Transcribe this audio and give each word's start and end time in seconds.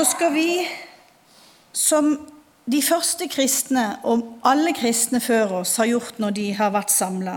Da 0.00 0.04
skal 0.04 0.30
vi, 0.32 0.68
som 1.76 2.06
de 2.72 2.78
første 2.82 3.26
kristne 3.28 3.98
og 4.08 4.22
alle 4.48 4.72
kristne 4.72 5.20
før 5.20 5.58
oss 5.58 5.74
har 5.76 5.90
gjort 5.90 6.22
når 6.22 6.32
de 6.38 6.44
har 6.56 6.70
vært 6.72 6.94
samla 6.94 7.34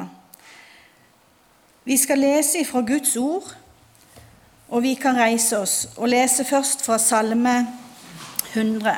Vi 1.83 1.97
skal 1.99 2.23
lese 2.23 2.63
fra 2.63 2.85
Guds 2.87 3.17
ord, 3.19 3.51
og 4.69 4.85
vi 4.87 4.93
kan 4.95 5.19
reise 5.19 5.59
oss 5.59 5.75
og 5.97 6.07
lese 6.15 6.47
først 6.47 6.87
fra 6.87 7.01
Salme 7.03 7.67
100. 8.53 8.95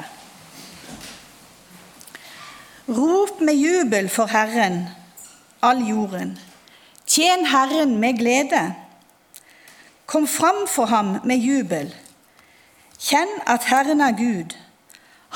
Rop 2.88 3.41
med 3.41 3.55
jubel 3.55 4.13
for 4.13 4.29
Herren, 4.29 4.84
all 5.61 5.88
jorden. 5.89 6.38
Tjen 7.07 7.50
Herren 7.50 7.97
med 7.97 8.21
glede. 8.21 8.66
Kom 10.05 10.27
fram 10.27 10.68
for 10.70 10.86
ham 10.86 11.16
med 11.23 11.38
jubel. 11.38 11.95
Kjenn 13.00 13.32
at 13.46 13.68
Herren 13.70 14.02
er 14.02 14.16
Gud. 14.16 14.55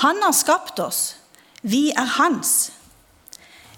Han 0.04 0.22
har 0.24 0.36
skapt 0.36 0.80
oss. 0.80 1.18
Vi 1.62 1.90
er 1.92 2.08
hans. 2.18 2.72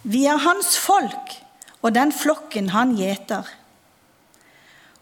Vi 0.04 0.26
er 0.26 0.38
hans 0.38 0.78
folk 0.78 1.42
og 1.82 1.96
den 1.96 2.12
flokken 2.14 2.70
han 2.76 2.94
gjeter. 2.98 3.48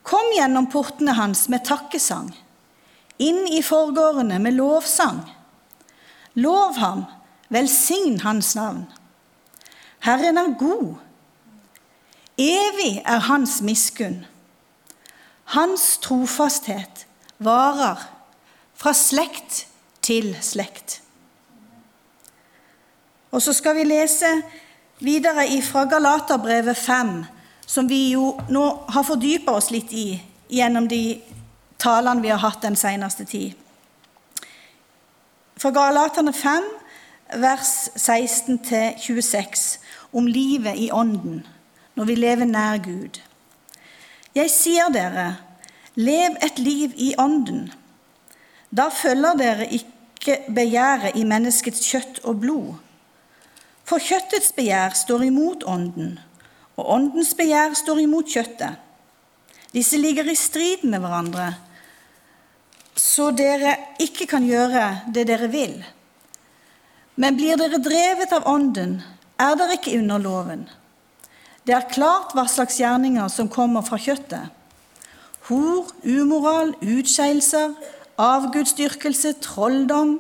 Kom 0.03 0.31
gjennom 0.35 0.69
portene 0.71 1.13
hans 1.17 1.47
med 1.52 1.65
takkesang, 1.67 2.31
inn 3.19 3.43
i 3.52 3.61
forgårdene 3.65 4.39
med 4.41 4.55
lovsang. 4.57 5.21
Lov 6.39 6.80
ham, 6.80 7.03
velsign 7.52 8.21
hans 8.23 8.55
navn. 8.55 8.85
Herren 9.99 10.39
er 10.39 10.55
god. 10.59 10.95
Evig 12.39 13.02
er 13.03 13.27
hans 13.27 13.59
miskunn. 13.61 14.23
Hans 15.52 15.97
trofasthet 15.99 17.05
varer 17.43 18.05
fra 18.79 18.93
slekt 18.95 19.65
til 20.01 20.31
slekt. 20.41 21.01
Og 23.31 23.44
så 23.44 23.53
skal 23.53 23.75
vi 23.77 23.83
lese 23.83 24.30
videre 25.03 25.45
fra 25.61 25.83
Galaterbrevet 25.85 26.77
5, 26.77 27.25
som 27.67 27.89
vi 27.89 28.11
jo 28.13 28.33
nå 28.50 28.66
har 28.89 29.05
fordypa 29.05 29.53
oss 29.59 29.69
litt 29.72 29.91
i 29.94 30.07
gjennom 30.50 30.88
de 30.89 31.19
talene 31.80 32.23
vi 32.23 32.31
har 32.33 32.41
hatt 32.41 32.63
den 32.66 32.75
seneste 32.80 33.25
tid. 33.30 33.53
Fra 35.59 35.69
Galaterne 35.75 36.33
5, 36.33 36.63
vers 37.44 37.73
16-26, 38.00 39.77
om 40.11 40.27
livet 40.27 40.80
i 40.80 40.89
Ånden 40.91 41.44
når 42.00 42.05
vi 42.07 42.16
lever 42.16 42.47
nær 42.47 42.80
Gud. 42.81 43.19
Jeg 44.35 44.50
sier 44.50 44.88
dere, 44.94 45.35
lev 46.00 46.38
et 46.41 46.59
liv 46.63 46.94
i 46.95 47.11
Ånden. 47.19 47.67
Da 48.70 48.89
følger 48.94 49.38
dere 49.38 49.67
ikke 49.73 50.38
begjæret 50.53 51.17
i 51.17 51.25
menneskets 51.25 51.81
kjøtt 51.89 52.22
og 52.23 52.42
blod. 52.44 52.73
For 53.89 54.02
kjøttets 54.03 54.52
begjær 54.53 54.94
står 54.94 55.25
imot 55.25 55.66
Ånden, 55.66 56.20
og 56.78 56.92
Åndens 56.94 57.34
begjær 57.38 57.73
står 57.78 58.03
imot 58.03 58.30
kjøttet. 58.30 58.78
Disse 59.73 59.97
ligger 59.97 60.30
i 60.30 60.38
strid 60.38 60.86
med 60.86 61.02
hverandre, 61.02 61.53
så 63.00 63.30
dere 63.31 63.75
ikke 64.02 64.28
kan 64.30 64.45
gjøre 64.45 64.86
det 65.14 65.25
dere 65.30 65.50
vil. 65.50 65.80
Men 67.20 67.38
blir 67.38 67.58
dere 67.58 67.81
drevet 67.81 68.34
av 68.36 68.45
Ånden, 68.50 69.00
er 69.40 69.58
dere 69.58 69.78
ikke 69.80 69.97
under 69.97 70.22
loven. 70.22 70.67
Det 71.66 71.73
er 71.75 71.90
klart 71.92 72.36
hva 72.36 72.45
slags 72.50 72.80
gjerninger 72.80 73.30
som 73.34 73.50
kommer 73.52 73.86
fra 73.86 73.97
kjøttet. 74.02 74.53
Hor, 75.50 75.90
umoral, 76.06 76.75
utskeielser, 76.81 77.73
avgudsdyrkelse, 78.20 79.34
trolldom, 79.44 80.17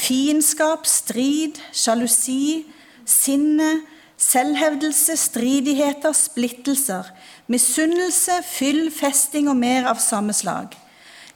fiendskap, 0.00 0.86
strid, 0.88 1.60
sjalusi, 1.76 2.64
sinne, 3.08 3.82
selvhevdelse, 4.22 5.16
stridigheter, 5.18 6.14
splittelser, 6.16 7.10
misunnelse, 7.52 8.38
fyll, 8.46 8.86
festing 8.94 9.50
og 9.52 9.58
mer 9.60 9.90
av 9.90 10.00
samme 10.02 10.34
slag. 10.36 10.76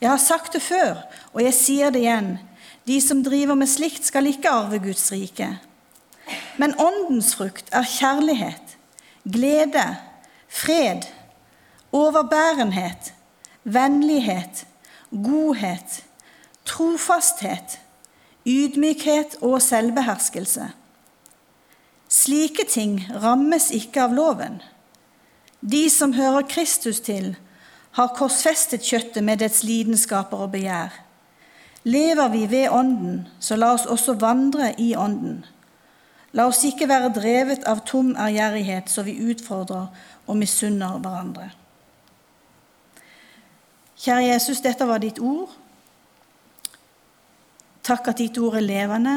Jeg 0.00 0.10
har 0.12 0.22
sagt 0.22 0.56
det 0.56 0.62
før, 0.64 1.02
og 1.34 1.42
jeg 1.44 1.56
sier 1.56 1.92
det 1.92 2.04
igjen. 2.04 2.36
De 2.86 3.00
som 3.02 3.22
driver 3.26 3.58
med 3.58 3.68
slikt, 3.68 4.06
skal 4.06 4.28
ikke 4.30 4.52
arve 4.52 4.80
Guds 4.84 5.08
rike. 5.12 5.56
Men 6.60 6.74
åndens 6.80 7.34
frukt 7.38 7.68
er 7.74 7.86
kjærlighet 7.86 8.76
glede, 9.32 9.96
fred, 10.48 11.02
overbærenhet, 11.92 13.14
vennlighet, 13.64 14.66
godhet, 15.10 16.04
trofasthet, 16.64 17.80
ydmykhet 18.46 19.38
og 19.42 19.62
selvbeherskelse. 19.62 20.70
Slike 22.08 22.66
ting 22.70 23.00
rammes 23.22 23.70
ikke 23.74 24.04
av 24.06 24.14
loven. 24.14 24.60
De 25.60 25.88
som 25.90 26.12
hører 26.14 26.46
Kristus 26.46 27.00
til, 27.00 27.34
har 27.96 28.14
korsfestet 28.14 28.84
kjøttet 28.84 29.24
med 29.24 29.40
dets 29.40 29.62
lidenskaper 29.64 30.44
og 30.44 30.52
begjær. 30.52 30.92
Lever 31.86 32.28
vi 32.28 32.46
ved 32.50 32.68
Ånden, 32.70 33.28
så 33.40 33.56
la 33.56 33.72
oss 33.74 33.86
også 33.86 34.18
vandre 34.20 34.72
i 34.78 34.94
Ånden. 34.96 35.44
La 36.36 36.48
oss 36.50 36.64
ikke 36.68 36.88
være 36.90 37.14
drevet 37.16 37.64
av 37.64 37.84
tom 37.88 38.12
ærgjerrighet, 38.18 38.90
så 38.90 39.02
vi 39.06 39.16
utfordrer 39.30 39.86
og 40.26 40.36
misunner 40.36 40.98
hverandre. 40.98 41.50
Kjære 43.96 44.26
Jesus, 44.32 44.60
dette 44.60 44.86
var 44.88 45.00
ditt 45.00 45.18
ord. 45.18 45.52
Takk 47.86 48.10
at 48.12 48.18
ditt 48.18 48.38
ord 48.38 48.58
er 48.58 48.66
levende, 48.66 49.16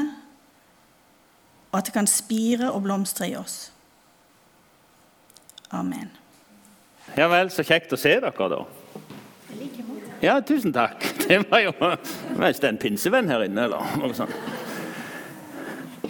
og 1.72 1.80
at 1.80 1.90
det 1.90 1.94
kan 1.94 2.08
spire 2.08 2.72
og 2.72 2.84
blomstre 2.86 3.30
i 3.30 3.36
oss. 3.36 3.72
Amen. 5.72 6.10
Ja 7.18 7.28
vel, 7.30 7.50
så 7.52 7.66
kjekt 7.66 7.94
å 7.94 8.00
se 8.00 8.16
dere, 8.22 8.50
da. 8.54 8.64
Ja, 10.22 10.40
tusen 10.46 10.74
takk. 10.74 11.04
Det 11.30 11.44
var 11.50 11.62
jo 11.62 11.74
mest 12.40 12.64
en 12.66 12.78
pinsevenn 12.82 13.30
her 13.30 13.46
inne, 13.46 13.68
eller 13.68 14.00
noe 14.02 14.16
sånt. 14.18 14.34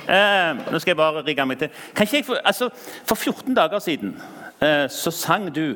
Eh, 0.10 0.62
nå 0.72 0.80
skal 0.80 0.94
jeg 0.94 0.98
bare 0.98 1.22
rigge 1.26 1.46
meg 1.46 1.60
til. 1.62 1.74
Jeg, 2.00 2.24
altså, 2.40 2.70
for 3.06 3.16
14 3.16 3.54
dager 3.54 3.84
siden 3.84 4.16
eh, 4.64 4.88
så 4.90 5.12
sang 5.14 5.50
du 5.54 5.76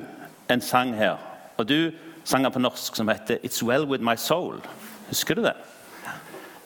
en 0.49 0.63
sang 0.63 0.95
her. 0.97 1.19
Og 1.57 1.67
du 1.69 1.91
sang 2.23 2.43
den 2.43 2.51
på 2.51 2.59
norsk 2.59 2.95
som 2.95 3.07
heter 3.07 3.37
'It's 3.43 3.65
Well 3.65 3.85
With 3.85 4.03
My 4.03 4.15
Soul'. 4.15 4.61
Husker 5.07 5.35
du 5.35 5.41
det? 5.41 5.53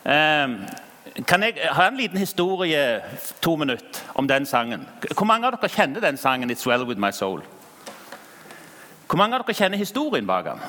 Eh, 0.06 0.50
kan 1.28 1.44
jeg 1.44 1.54
ha 1.72 1.88
en 1.88 1.98
liten 1.98 2.18
historie, 2.18 3.02
to 3.42 3.56
minutter, 3.56 4.02
om 4.16 4.28
den 4.28 4.46
sangen? 4.46 4.88
Hvor 5.18 5.26
mange 5.26 5.48
av 5.48 5.52
dere 5.52 5.70
kjenner 5.70 6.00
den 6.00 6.18
sangen 6.18 6.52
'It's 6.52 6.68
Well 6.68 6.84
With 6.84 7.00
My 7.00 7.12
Soul'? 7.12 7.44
Hvor 9.08 9.18
mange 9.18 9.36
av 9.36 9.44
dere 9.46 9.56
kjenner 9.56 9.78
historien 9.78 10.28
bak 10.28 10.46
den? 10.46 10.60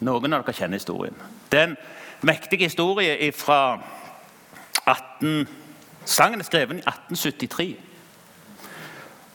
Noen 0.00 0.32
av 0.32 0.44
dere 0.44 0.52
kjenner 0.52 0.74
historien. 0.74 1.14
Det 1.52 1.60
er 1.60 1.64
en 1.64 1.76
mektig 2.22 2.58
historie 2.58 3.32
fra 3.32 3.80
18... 4.86 5.48
Sangen 6.04 6.40
er 6.40 6.44
skrevet 6.44 6.76
i 6.76 6.82
1873. 6.84 7.76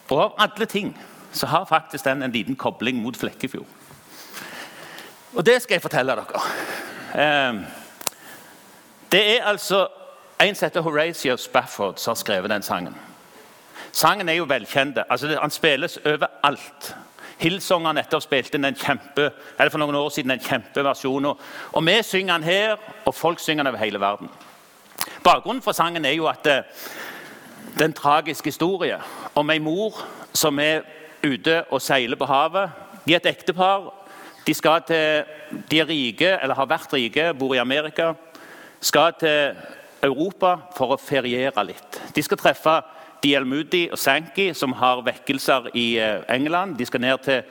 Og 0.09 0.23
av 0.23 0.33
alle 0.37 0.65
ting 0.65 0.97
så 1.31 1.45
har 1.45 1.65
faktisk 1.65 2.05
den 2.05 2.23
en 2.23 2.31
liten 2.31 2.55
kobling 2.55 3.01
mot 3.01 3.17
Flekkefjord. 3.17 3.65
Og 5.33 5.45
det 5.45 5.61
skal 5.61 5.75
jeg 5.75 5.81
fortelle 5.81 6.15
dere. 6.17 6.41
Ehm, 7.19 7.65
det 9.11 9.21
er 9.37 9.43
altså 9.43 9.87
en 10.41 10.55
som 10.55 10.65
heter 10.65 10.81
Horatio 10.81 11.37
Spafford, 11.37 11.97
som 11.97 12.11
har 12.11 12.15
skrevet 12.15 12.49
den 12.49 12.63
sangen. 12.63 12.95
Sangen 13.91 14.29
er 14.29 14.33
jo 14.33 14.43
velkjent. 14.43 14.97
Altså, 15.09 15.37
han 15.41 15.51
spilles 15.51 15.97
overalt. 15.97 16.95
Hillsong 17.39 17.85
har 17.85 17.95
nettopp 17.95 18.23
spilt 18.23 18.55
inn 18.55 18.67
en 18.67 18.75
kjempe, 18.75 19.29
eller 19.57 19.71
for 19.71 19.79
noen 19.79 19.95
år 19.95 20.09
siden 20.11 20.31
en 20.31 20.43
kjempeversjon. 20.43 21.25
Og 21.25 21.85
vi 21.85 22.01
synger 22.03 22.33
den 22.33 22.43
her, 22.43 22.75
og 23.05 23.15
folk 23.15 23.39
synger 23.39 23.63
den 23.63 23.73
over 23.73 23.83
hele 23.83 23.99
verden. 23.99 24.29
Bakgrunnen 25.23 25.61
for 25.61 25.71
sangen 25.71 26.05
er 26.05 26.17
jo 26.17 26.27
at 26.27 26.43
det, 26.43 26.63
det 27.75 27.81
er 27.81 27.85
en 27.85 27.93
tragisk 27.93 28.45
historie 28.45 28.99
om 29.35 29.49
ei 29.49 29.59
mor 29.59 30.01
som 30.33 30.59
er 30.59 30.83
ute 31.23 31.63
og 31.71 31.81
seiler 31.81 32.19
på 32.19 32.27
havet. 32.27 32.71
De 33.05 33.13
er 33.13 33.21
et 33.21 33.31
ektepar. 33.31 33.93
De, 34.49 34.53
til, 34.87 35.23
de 35.69 35.79
er 35.79 35.85
rike, 35.85 36.29
eller 36.41 36.57
har 36.57 36.69
vært 36.69 36.93
rike, 36.93 37.27
bor 37.37 37.53
i 37.53 37.61
Amerika. 37.61 38.13
Skal 38.81 39.13
til 39.19 39.59
Europa 40.01 40.55
for 40.73 40.95
å 40.95 40.97
feriere 40.97 41.65
litt. 41.67 41.99
De 42.15 42.23
skal 42.25 42.39
treffe 42.39 42.79
D.L. 43.21 43.45
Moody 43.45 43.83
og 43.91 43.99
Sankey, 43.99 44.55
som 44.57 44.73
har 44.79 45.03
vekkelser 45.05 45.69
i 45.77 45.99
eh, 46.01 46.23
England. 46.33 46.79
De 46.79 46.87
skal 46.87 47.03
ned 47.03 47.21
til 47.27 47.43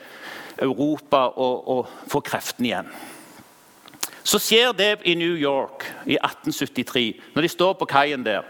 Europa 0.64 1.28
og, 1.36 1.68
og 1.70 2.10
få 2.10 2.22
kreftene 2.26 2.72
igjen. 2.72 2.90
Så 4.26 4.40
skjer 4.42 4.74
det 4.76 4.90
i 5.06 5.14
New 5.14 5.36
York 5.38 5.86
i 6.04 6.18
1873, 6.18 7.06
når 7.36 7.46
de 7.46 7.52
står 7.52 7.78
på 7.78 7.88
kaien 7.88 8.26
der, 8.26 8.48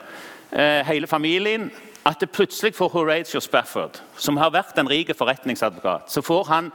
eh, 0.51 0.81
hele 0.89 1.07
familien, 1.07 1.69
at 2.09 2.17
det 2.21 2.31
plutselig 2.33 2.73
får 2.75 2.89
Horatio 2.89 3.41
Spafford, 3.45 4.01
som 4.17 4.41
har 4.41 4.55
vært 4.55 4.79
en 4.81 4.89
rik 4.89 5.13
forretningsadvokat, 5.17 6.09
så 6.09 6.23
får 6.25 6.49
han 6.49 6.71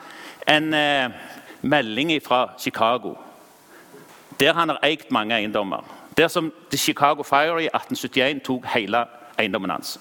en 0.47 0.73
eh, 0.77 1.09
melding 1.63 2.21
fra 2.23 2.49
Chicago. 2.59 3.15
der 4.39 4.53
han 4.53 4.69
har 4.69 4.79
eid 4.83 4.97
mange 5.09 5.35
eiendommer. 5.35 5.83
Der 6.17 6.27
som 6.27 6.53
The 6.71 6.77
Chicago 6.77 7.23
Fire 7.23 7.63
i 7.63 7.69
1871 7.73 8.41
tok 8.45 8.65
hele 8.65 9.05
eiendommen 9.39 9.69
hans. 9.69 9.99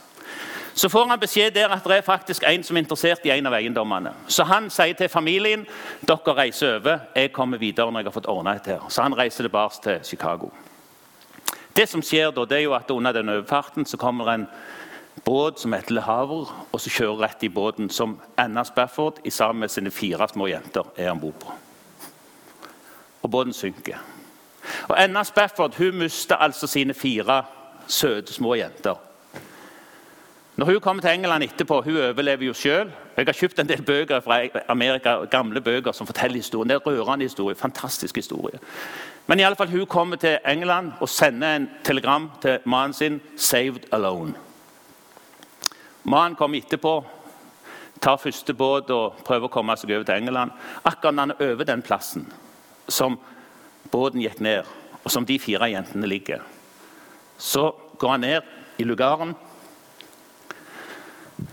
Så 0.75 0.89
får 0.89 1.09
han 1.09 1.21
beskjed 1.21 1.51
der 1.51 1.69
at 1.69 1.85
det 1.85 1.97
er 1.97 2.01
faktisk 2.01 2.45
en 2.49 2.63
som 2.65 2.77
er 2.77 2.81
interessert 2.81 3.25
i 3.25 3.31
en 3.31 3.47
av 3.47 3.53
eiendommene. 3.53 4.13
Så 4.27 4.45
han 4.45 4.71
sier 4.71 4.97
til 4.97 5.09
familien 5.09 5.67
dere 6.09 6.37
reiser 6.37 6.79
over, 6.79 6.99
jeg 7.17 7.33
kommer 7.33 7.59
videre 7.59 7.93
når 7.93 8.01
jeg 8.01 8.07
har 8.07 8.17
fått 8.17 8.29
ordna 8.33 8.55
dette. 8.55 8.71
her. 8.71 8.89
Så 8.89 9.03
han 9.03 9.19
reiser 9.19 9.45
tilbake 9.45 9.83
til 9.83 10.01
Chicago. 10.05 10.51
Det 11.77 11.89
som 11.89 12.03
skjer 12.03 12.31
da, 12.31 12.45
det 12.45 12.59
er 12.59 12.63
jo 12.63 12.75
at 12.75 12.91
Under 12.91 13.13
den 13.13 13.29
overfarten 13.29 13.87
så 13.87 13.97
kommer 13.97 14.29
en 14.29 14.49
båt 15.25 15.59
som 15.59 15.73
heter 15.73 15.95
Le 15.95 16.01
Havre, 16.01 16.47
og 16.73 16.81
så 16.81 16.91
kjører 16.91 17.21
rett 17.27 17.45
i 17.45 17.49
båten 17.53 17.91
som 17.91 18.17
Anna 18.37 18.65
Spafford 18.65 19.21
sammen 19.31 19.61
med 19.61 19.71
sine 19.71 19.91
fire 19.91 20.29
små 20.29 20.47
jenter 20.47 20.89
er 20.97 21.11
om 21.11 21.21
bord 21.21 21.39
på. 21.41 21.53
Og 23.23 23.31
båten 23.31 23.53
synker. 23.53 24.01
Og 24.89 24.97
Anna 25.03 25.25
Spafford 25.25 25.75
hun 25.79 25.99
mister 25.99 26.37
altså 26.37 26.67
sine 26.67 26.95
fire 26.95 27.43
søte 27.87 28.33
små 28.33 28.55
jenter. 28.55 28.95
Når 30.57 30.67
hun 30.67 30.81
kommer 30.81 31.03
til 31.03 31.11
England 31.11 31.45
etterpå, 31.45 31.81
hun 31.81 31.97
overlever 31.97 32.47
jo 32.47 32.53
selv. 32.53 32.91
Jeg 33.17 33.27
har 33.27 33.33
kjøpt 33.33 33.61
en 33.61 33.69
del 33.69 33.83
bøker 33.83 34.21
fra 34.21 34.41
Amerika, 34.69 35.15
gamle 35.31 35.61
bøker 35.61 35.93
som 35.93 36.07
forteller 36.07 36.37
historien. 36.37 36.69
Det 36.69 36.77
er 36.77 36.87
rørende 36.87 37.25
historie, 37.25 37.57
fantastisk 37.57 38.17
historie. 38.17 38.59
Men 39.27 39.41
i 39.41 39.43
alle 39.43 39.57
fall, 39.57 39.71
hun 39.71 39.87
kommer 39.87 40.17
til 40.17 40.39
England 40.49 40.93
og 41.01 41.09
sender 41.09 41.57
en 41.57 41.71
telegram 41.85 42.31
til 42.43 42.59
mannen 42.65 42.93
sin 42.93 43.21
'Saved 43.37 43.95
Alone'. 43.95 44.52
Mannen 46.05 46.37
kommer 46.37 46.59
etterpå, 46.59 47.05
tar 48.03 48.19
første 48.19 48.55
båt 48.55 48.91
og 48.91 49.21
prøver 49.27 49.47
å 49.47 49.53
komme 49.53 49.77
seg 49.79 49.93
over 49.95 50.09
til 50.09 50.23
England. 50.23 50.51
Akkurat 50.85 51.15
når 51.15 51.23
han 51.23 51.35
er 51.37 51.53
over 51.53 51.69
den 51.69 51.83
plassen 51.83 52.27
som 52.89 53.19
båten 53.93 54.23
gikk 54.23 54.41
ned, 54.43 54.67
og 55.05 55.11
som 55.11 55.27
de 55.27 55.39
fire 55.39 55.71
jentene 55.71 56.07
ligger, 56.07 56.43
så 57.39 57.71
går 57.99 58.17
han 58.17 58.27
ned 58.27 58.53
i 58.79 58.87
lugaren 58.87 59.35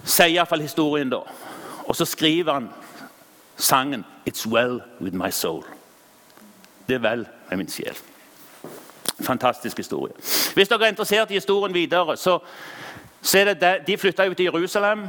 sier 0.04 0.34
iallfall 0.34 0.64
historien 0.64 1.10
da. 1.12 1.22
Og 1.88 1.96
så 1.96 2.06
skriver 2.06 2.54
han 2.54 2.70
sangen 3.58 4.06
'It's 4.26 4.48
Well 4.48 4.82
With 5.02 5.16
My 5.16 5.30
Soul'. 5.30 5.66
Det 6.88 6.96
er 6.96 7.00
vel 7.00 7.28
med 7.50 7.58
min 7.58 7.70
sjel. 7.70 7.98
Fantastisk 9.22 9.78
historie. 9.78 10.14
Hvis 10.54 10.68
dere 10.68 10.84
er 10.84 10.90
interessert 10.90 11.32
i 11.32 11.34
historien 11.34 11.74
videre, 11.74 12.18
så, 12.18 12.40
det 13.24 13.88
de, 13.88 13.98
flytta 13.98 14.26
jo 14.26 14.34
til 14.34 14.46
Jerusalem. 14.46 15.08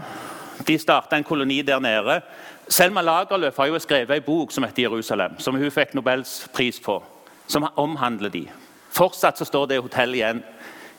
De 0.67 0.79
starta 0.79 1.17
en 1.17 1.25
koloni 1.25 1.63
der 1.63 1.79
nede. 1.79 2.21
Selma 2.69 3.03
Lagerlöf 3.03 3.57
har 3.57 3.67
jo 3.67 3.79
skrevet 3.79 4.17
en 4.17 4.23
bok 4.23 4.53
som 4.53 4.65
heter 4.65 4.83
'Jerusalem', 4.83 5.39
som 5.39 5.55
hun 5.55 5.71
fikk 5.71 5.95
Nobels 5.95 6.49
pris 6.55 6.81
på, 6.81 7.03
som 7.47 7.67
omhandler 7.77 8.29
de. 8.29 8.49
Fortsatt 8.91 9.39
så 9.39 9.45
står 9.45 9.67
det 9.67 9.83
hotell 9.83 10.15
igjen 10.15 10.45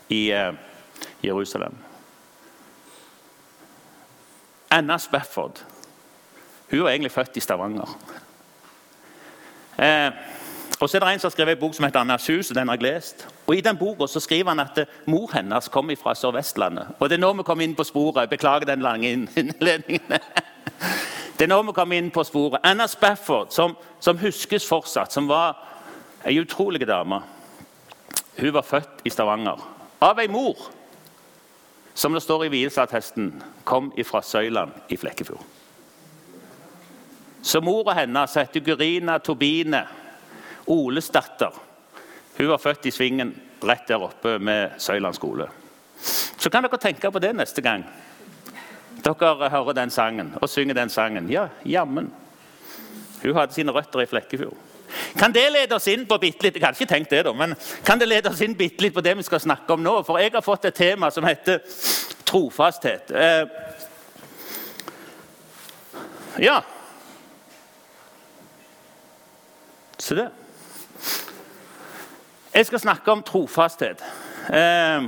i 0.09 0.31
eh, 0.31 0.53
Jerusalem. 1.23 1.75
Anna 4.71 4.97
Spafford 4.97 5.59
hun 6.71 6.83
var 6.83 6.89
egentlig 6.89 7.11
født 7.11 7.37
i 7.37 7.39
Stavanger. 7.39 7.97
Eh, 9.77 10.11
og 10.81 10.89
så 10.89 10.97
er 10.97 11.03
det 11.03 11.13
en 11.13 11.19
som 11.19 11.29
har 11.29 11.31
skrevet 11.35 11.51
en 11.51 11.59
bok 11.59 11.73
som 11.75 11.85
heter 11.85 11.99
'Annas 11.99 12.29
hus'. 12.29 12.53
den 12.53 12.67
har 12.67 12.75
jeg 12.75 12.83
lest. 12.83 13.27
Og 13.47 13.55
I 13.55 13.61
den 13.61 13.77
boka 13.77 14.07
så 14.07 14.19
skriver 14.19 14.49
han 14.49 14.59
at 14.59 14.87
mor 15.05 15.29
hennes 15.33 15.67
kom 15.67 15.91
fra 16.03 16.13
Sør-Vestlandet. 16.13 16.87
Og 16.99 17.09
Det 17.09 17.15
er 17.15 17.19
nå 17.19 17.33
vi 17.33 17.43
kommer 17.43 17.63
inn 17.63 17.75
på 17.75 17.83
sporet. 17.83 18.29
Beklager 18.29 18.65
den 18.65 18.79
lange 18.79 19.11
innledningen. 19.37 20.01
Det 21.37 21.41
er 21.41 21.47
nå 21.47 21.61
vi 21.61 21.71
kommer 21.71 21.97
inn 21.97 22.11
på 22.11 22.23
sporet. 22.23 22.59
Anna 22.63 22.87
Spafford, 22.87 23.47
som, 23.49 23.77
som 23.99 24.17
huskes 24.17 24.67
fortsatt, 24.67 25.13
som 25.13 25.27
var 25.27 25.55
ei 26.25 26.39
utrolig 26.39 26.87
dame. 26.87 27.21
Hun 28.39 28.53
var 28.53 28.61
født 28.61 29.05
i 29.05 29.09
Stavanger 29.09 29.61
av 30.01 30.19
ei 30.19 30.27
mor 30.27 30.57
som 31.93 32.13
det 32.13 32.21
står 32.21 32.45
i 32.45 32.49
vielsesattesten, 32.49 33.43
kom 33.63 33.91
fra 34.05 34.21
Søyland 34.21 34.71
i 34.89 34.97
Flekkefjord. 34.97 35.43
Så 37.41 37.61
mora 37.61 37.93
hennes 37.93 38.35
heter 38.35 38.59
Gurina 38.59 39.17
Tobine 39.17 39.87
Oles 40.67 41.09
datter. 41.09 41.55
Hun 42.37 42.49
var 42.49 42.61
født 42.61 42.85
i 42.85 42.91
Svingen 42.91 43.33
rett 43.63 43.87
der 43.87 44.01
oppe 44.01 44.37
med 44.39 44.77
Søyland 44.81 45.15
skole. 45.15 45.47
Så 46.01 46.49
kan 46.49 46.63
dere 46.65 46.79
tenke 46.81 47.11
på 47.11 47.21
det 47.21 47.35
neste 47.37 47.61
gang 47.61 47.83
dere 49.01 49.49
hører 49.49 49.73
den 49.73 49.89
sangen 49.89 50.33
og 50.41 50.49
synger 50.49 50.77
den 50.77 50.89
sangen. 50.89 51.29
Ja, 51.29 51.47
jammen. 51.65 52.11
Hun 53.23 53.35
hadde 53.35 53.53
sine 53.53 53.71
røtter 53.71 54.03
i 54.03 54.09
Flekkefjord. 54.09 54.57
Kan 55.17 55.33
det 55.33 55.45
lede 55.51 55.75
oss 55.75 55.87
inn 55.87 56.03
på 56.07 56.17
bitte 56.19 56.43
litt, 56.43 56.55
Jeg 56.55 56.65
hadde 56.65 56.77
ikke 56.81 56.93
tenkt 56.93 57.11
det 57.11 57.23
da, 57.25 57.31
men 57.33 57.55
kan 57.85 57.99
det 57.99 58.09
lede 58.09 58.29
oss 58.29 58.41
inn 58.41 58.57
bitte 58.59 58.83
litt 58.83 58.93
på 58.93 59.01
det 59.01 59.15
vi 59.17 59.23
skal 59.23 59.39
snakke 59.39 59.73
om 59.73 59.83
nå? 59.83 59.93
For 60.03 60.19
jeg 60.19 60.33
har 60.33 60.43
fått 60.43 60.65
et 60.65 60.75
tema 60.75 61.11
som 61.11 61.23
heter 61.23 61.61
trofasthet. 62.25 63.11
Eh, 63.11 63.47
ja 66.41 66.61
Se 70.01 70.15
det. 70.15 70.29
Jeg 72.53 72.65
skal 72.65 72.79
snakke 72.79 73.11
om 73.11 73.23
trofasthet. 73.23 74.01
Eh, 74.49 75.05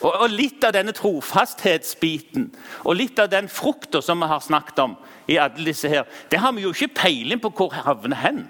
og, 0.00 0.30
Litt 0.32 0.64
av 0.64 0.72
denne 0.72 0.94
trofasthetsbiten 0.96 2.46
og 2.88 2.96
litt 2.96 3.18
av 3.20 3.28
den 3.28 3.50
frukta 3.52 4.00
som 4.00 4.22
vi 4.22 4.28
har 4.30 4.40
snakket 4.40 4.78
om, 4.86 4.96
i 5.28 5.36
alle 5.38 5.66
disse 5.68 5.88
her, 5.88 6.08
det 6.30 6.40
har 6.40 6.52
vi 6.56 6.64
jo 6.64 6.72
ikke 6.72 6.94
peiling 7.02 7.40
på 7.42 7.52
hvor 7.54 7.74
havner 7.76 8.16
hen. 8.16 8.40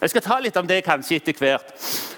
Jeg 0.00 0.10
skal 0.10 0.24
ta 0.24 0.36
litt 0.42 0.56
om 0.60 0.66
det 0.68 0.82
kanskje 0.84 1.16
etter 1.16 1.38
hvert. 1.38 1.70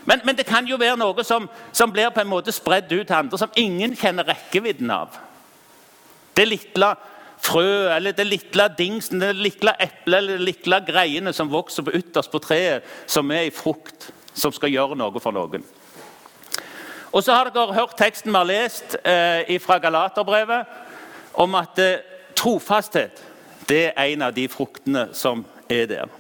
Men, 0.09 0.25
men, 0.25 0.35
det 0.35 0.47
kan 0.49 0.67
jo 0.67 0.79
være 0.81 0.97
noe 0.99 1.23
som, 1.25 1.47
som 1.71 1.93
blir 1.93 2.09
på 2.11 2.25
en 2.25 2.33
måte 2.33 2.55
spredd 2.55 2.89
ut 2.91 3.05
til 3.07 3.15
andre, 3.15 3.39
som 3.39 3.53
ingen 3.55 3.95
kjenner 3.95 4.27
rekkevidden 4.27 4.91
av. 4.91 5.21
Det 6.35 6.49
lille 6.49 6.89
frø, 7.43 7.93
eller 7.95 8.13
det 8.17 8.27
lille 8.27 8.69
dingsen, 8.79 9.21
det 9.21 9.35
lille 9.37 9.75
eplet 9.81 10.19
eller 10.19 10.39
det 10.39 10.47
lille 10.49 10.81
greiene 10.87 11.33
som 11.37 11.51
vokser 11.53 11.87
på 11.87 11.95
ytterst 11.99 12.33
på 12.33 12.41
treet, 12.43 12.87
som 13.07 13.31
er 13.31 13.49
i 13.49 13.55
frukt, 13.55 14.11
som 14.35 14.53
skal 14.53 14.73
gjøre 14.73 14.99
noe 14.99 15.23
for 15.23 15.37
noen. 15.37 15.65
Og 17.13 17.25
så 17.25 17.33
har 17.33 17.49
dere 17.53 17.77
hørt 17.77 17.97
teksten 17.97 18.33
vi 18.33 18.37
har 18.37 18.49
lest 18.49 18.97
eh, 19.05 19.57
fra 19.63 19.79
Galaterbrevet, 19.81 20.67
om 21.41 21.55
at 21.57 21.79
eh, 21.81 22.03
trofasthet 22.37 23.23
det 23.67 23.91
er 23.97 24.13
en 24.13 24.29
av 24.29 24.35
de 24.35 24.47
fruktene 24.49 25.09
som 25.17 25.45
er 25.69 25.87
der. 25.91 26.11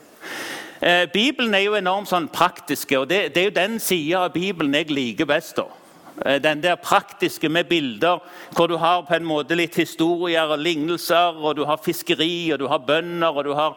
Eh, 0.81 1.05
Bibelen 1.13 1.55
er 1.55 1.67
jo 1.67 1.77
enormt 1.79 2.11
sånn 2.11 2.29
praktisk, 2.33 2.93
og 2.99 3.09
det, 3.11 3.35
det, 3.35 3.43
er 3.43 3.51
jo 3.51 3.59
den 3.59 3.77
sida 3.81 4.25
av 4.27 4.35
Bibelen 4.35 4.75
jeg 4.77 4.91
liker 4.93 5.29
best. 5.29 5.57
da. 5.57 5.69
Eh, 6.25 6.43
den 6.43 6.63
der 6.63 6.77
praktiske 6.77 7.49
med 7.49 7.65
bilder, 7.65 8.19
hvor 8.51 8.67
du 8.67 8.77
har 8.77 9.03
på 9.03 9.15
en 9.15 9.27
måte 9.27 9.57
litt 9.57 9.75
historier 9.77 10.49
og 10.49 10.59
lignelser. 10.59 11.37
og 11.37 11.57
Du 11.57 11.65
har 11.65 11.77
fiskeri, 11.77 12.53
og 12.53 12.59
du 12.59 12.67
har 12.67 12.79
bønder, 12.79 13.29
og 13.29 13.45
du 13.45 13.53
har 13.55 13.77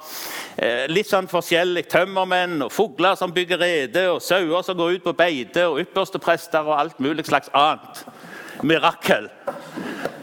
eh, 0.58 0.88
litt 0.88 1.10
sånn 1.10 1.28
forskjellig 1.28 1.88
tømmermenn 1.92 2.62
og 2.64 2.72
fugler 2.72 3.16
som 3.16 3.34
bygger 3.36 3.60
rede, 3.60 4.10
og 4.10 4.22
sauer 4.22 4.64
som 4.64 4.78
går 4.78 4.98
ut 4.98 5.04
på 5.04 5.14
beite, 5.14 5.68
og 5.68 5.82
yppersteprester 5.84 6.64
og 6.64 6.80
alt 6.80 7.00
mulig 7.00 7.26
slags 7.28 7.52
annet. 7.54 8.06
Mirakel. 8.64 9.30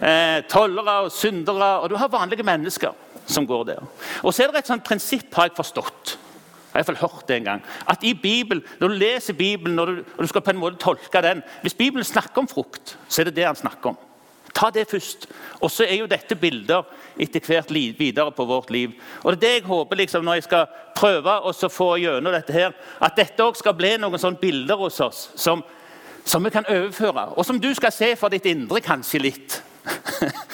Eh, 0.01 0.41
tollere 0.49 1.01
og 1.07 1.13
syndere, 1.13 1.81
og 1.81 1.91
du 1.91 1.97
har 1.97 2.09
vanlige 2.13 2.45
mennesker 2.45 2.93
som 3.27 3.47
går 3.47 3.65
der. 3.65 3.83
Og 4.23 4.33
så 4.33 4.45
er 4.45 4.53
det 4.53 4.65
et 4.65 4.71
sånt 4.71 4.85
prinsipp, 4.85 5.35
har 5.35 5.51
jeg 5.51 5.57
forstått 5.57 6.19
har 6.77 6.85
iallfall 6.85 7.03
hørt 7.03 7.29
det 7.29 7.37
en 7.41 7.49
gang. 7.51 7.63
At 7.89 8.05
i 8.05 8.15
Bibelen, 8.15 8.65
Når 8.81 8.89
du 8.89 8.95
leser 8.95 9.35
Bibelen 9.35 9.77
når 9.77 9.87
du, 9.87 10.03
og 10.17 10.23
du 10.23 10.29
skal 10.29 10.45
på 10.45 10.51
en 10.51 10.61
måte 10.61 10.81
tolke 10.83 11.23
den 11.23 11.43
Hvis 11.63 11.75
Bibelen 11.75 12.05
snakker 12.05 12.39
om 12.43 12.49
frukt, 12.49 12.99
så 13.09 13.21
er 13.21 13.25
det 13.25 13.37
det 13.37 13.47
han 13.47 13.57
snakker 13.57 13.95
om. 13.95 13.97
Ta 14.57 14.71
det 14.71 14.89
først. 14.89 15.27
Og 15.61 15.71
så 15.71 15.85
er 15.85 15.99
jo 15.99 16.09
dette 16.09 16.35
bilder 16.35 16.87
etter 17.21 17.41
hvert 17.45 17.71
videre 17.71 18.33
på 18.33 18.45
vårt 18.45 18.71
liv. 18.71 18.95
Og 19.23 19.33
det 19.33 19.37
er 19.37 19.41
det 19.41 19.55
jeg 19.55 19.69
håper 19.69 19.97
liksom, 19.97 20.25
når 20.25 20.35
jeg 20.35 20.47
skal 20.47 20.67
prøve 20.97 21.35
å 21.45 21.53
få 21.69 21.97
gjennom 22.01 22.33
dette 22.33 22.53
her, 22.53 22.73
at 23.01 23.17
dette 23.17 23.45
òg 23.45 23.57
skal 23.57 23.77
bli 23.77 23.97
noen 24.01 24.19
sånne 24.19 24.41
bilder 24.41 24.81
hos 24.81 25.01
oss 25.01 25.31
som, 25.35 25.63
som 26.25 26.45
vi 26.45 26.51
kan 26.51 26.69
overføre. 26.69 27.33
Og 27.37 27.45
som 27.45 27.61
du 27.61 27.69
skal 27.75 27.93
se 27.93 28.15
for 28.17 28.33
ditt 28.33 28.49
indre 28.49 28.81
kanskje 28.81 29.21
litt. 29.21 29.61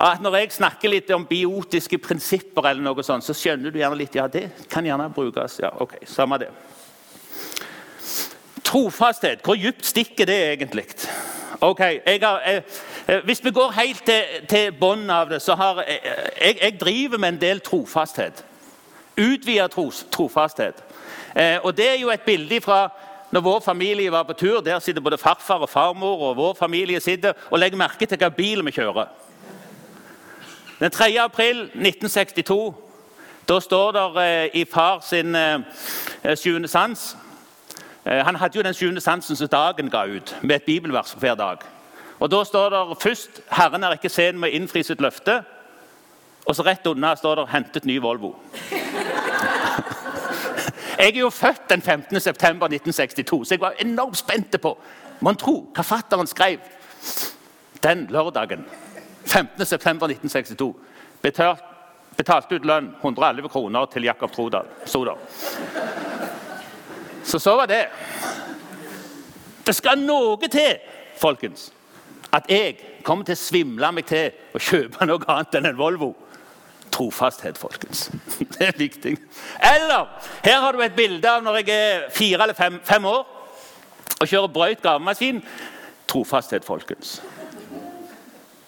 at 0.00 0.22
Når 0.22 0.36
jeg 0.36 0.52
snakker 0.52 0.88
litt 0.88 1.10
om 1.12 1.26
biotiske 1.26 1.98
prinsipper, 1.98 2.64
eller 2.70 2.82
noe 2.82 3.02
sånt, 3.04 3.24
så 3.24 3.34
skjønner 3.36 3.70
du 3.70 3.78
gjerne 3.78 3.98
litt 4.00 4.14
ja, 4.16 4.26
det 4.26 4.48
kan 4.72 4.86
gjerne 4.86 5.10
brukes. 5.12 5.58
Ja, 5.60 5.72
ok, 5.80 5.98
Samme 6.08 6.38
det. 6.40 6.48
Trofasthet, 8.64 9.42
hvor 9.44 9.58
dypt 9.58 9.84
stikker 9.84 10.26
det 10.26 10.38
egentlig? 10.54 10.86
Ok, 11.60 11.80
jeg 11.80 12.20
har, 12.22 12.40
jeg, 12.40 12.62
eh, 13.08 13.20
Hvis 13.24 13.44
vi 13.44 13.50
går 13.50 13.70
helt 13.70 14.04
til, 14.06 14.22
til 14.48 14.72
bunnen 14.80 15.10
av 15.10 15.28
det, 15.28 15.42
så 15.42 15.54
har 15.54 15.84
jeg, 15.86 16.00
jeg, 16.40 16.56
jeg, 16.62 16.80
driver 16.80 17.18
med 17.18 17.28
en 17.28 17.40
del 17.40 17.60
trofasthet. 17.60 18.44
Utvida 19.20 19.68
tros, 19.68 20.06
trofasthet. 20.10 20.80
Eh, 21.36 21.58
og 21.62 21.76
Det 21.76 21.88
er 21.88 22.00
jo 22.00 22.10
et 22.10 22.20
bilde 22.20 22.60
fra 22.60 22.88
når 23.32 23.40
vår 23.40 23.60
familie 23.60 24.12
var 24.12 24.22
på 24.22 24.32
tur. 24.32 24.60
Der 24.60 24.78
sitter 24.78 25.00
både 25.00 25.18
farfar 25.18 25.62
og 25.64 25.68
farmor 25.68 26.30
og 26.30 26.36
vår 26.36 26.54
familie 26.54 27.00
sitter 27.00 27.32
og 27.50 27.58
legger 27.58 27.78
merke 27.78 28.06
til 28.06 28.16
hvilken 28.16 28.36
bil 28.36 28.64
vi 28.64 28.70
kjører. 28.70 29.06
Den 30.82 30.90
3. 30.90 31.16
april 31.20 31.60
1962 31.60 32.74
Da 33.48 33.60
står 33.60 33.92
det 33.92 34.44
eh, 34.44 34.60
i 34.60 34.64
far 34.64 35.00
sin 35.00 35.34
eh, 35.34 35.60
sjuende 36.36 36.68
sans 36.68 37.16
eh, 38.06 38.26
Han 38.26 38.36
hadde 38.36 38.58
jo 38.58 38.62
den 38.62 38.74
sjuende 38.74 39.00
sansen 39.00 39.36
som 39.36 39.48
dagen 39.48 39.90
ga 39.90 40.04
ut, 40.04 40.36
med 40.42 40.56
et 40.56 40.62
bibelvers 40.62 41.12
hver 41.12 41.34
dag. 41.34 41.56
Og 42.20 42.30
Da 42.30 42.44
står 42.44 42.68
det 42.68 43.02
først 43.02 43.40
'Herren 43.50 43.84
er 43.84 43.92
ikke 43.92 44.08
sen 44.08 44.38
med 44.38 44.50
å 44.50 44.52
innfri 44.52 44.82
sitt 44.82 45.00
løfte'. 45.00 45.42
Og 46.46 46.56
så 46.56 46.62
rett 46.62 46.86
unna 46.86 47.14
står 47.14 47.34
det 47.34 47.48
'hentet 47.48 47.84
ny 47.84 48.00
Volvo'. 48.00 48.34
Jeg 50.98 51.16
er 51.16 51.20
jo 51.20 51.30
født 51.30 51.70
den 51.70 51.82
15. 51.82 52.20
september 52.20 52.66
1962, 52.66 53.48
så 53.48 53.54
jeg 53.54 53.60
var 53.60 53.72
enormt 53.78 54.18
spent 54.18 54.60
på 54.60 54.78
Mon 55.20 55.36
tro 55.36 55.72
hva 55.74 55.82
fatteren 55.82 56.26
skrev 56.26 56.58
den 57.82 58.06
lørdagen. 58.10 58.66
15. 59.32 59.66
september 59.66 60.06
1962. 60.06 60.74
Betalt, 61.22 61.64
betalte 62.16 62.58
ut 62.58 62.66
lønn 62.68 62.90
111 63.00 63.48
kroner 63.48 63.86
til 63.92 64.04
Jakob. 64.04 64.34
Så, 64.34 65.06
så 67.24 67.38
så 67.38 67.56
var 67.56 67.66
det. 67.66 67.86
Det 69.66 69.74
skal 69.74 70.02
noe 70.02 70.48
til, 70.50 70.76
folkens, 71.16 71.70
at 72.32 72.50
jeg 72.50 72.76
kommer 73.06 73.24
til 73.24 73.38
å 73.38 73.40
svimle 73.40 73.92
meg 73.94 74.06
til 74.10 74.32
å 74.52 74.60
kjøpe 74.60 75.06
noe 75.08 75.24
annet 75.32 75.58
enn 75.60 75.72
en 75.72 75.78
Volvo. 75.78 76.12
Trofasthet, 76.92 77.56
folkens. 77.56 78.10
Det 78.52 78.66
er 78.66 78.76
viktig. 78.76 79.16
Eller 79.64 80.10
her 80.44 80.58
har 80.60 80.76
du 80.76 80.82
et 80.84 80.96
bilde 80.96 81.30
av 81.30 81.40
når 81.40 81.62
jeg 81.62 81.72
er 81.72 82.10
fire 82.12 82.44
eller 82.44 82.58
fem, 82.58 82.76
fem 82.84 83.06
år 83.08 83.22
og 84.18 84.28
kjører 84.28 84.52
brøyt 84.52 84.82
gravemaskin. 84.84 85.40
Trofasthet, 86.10 86.66
folkens. 86.68 87.22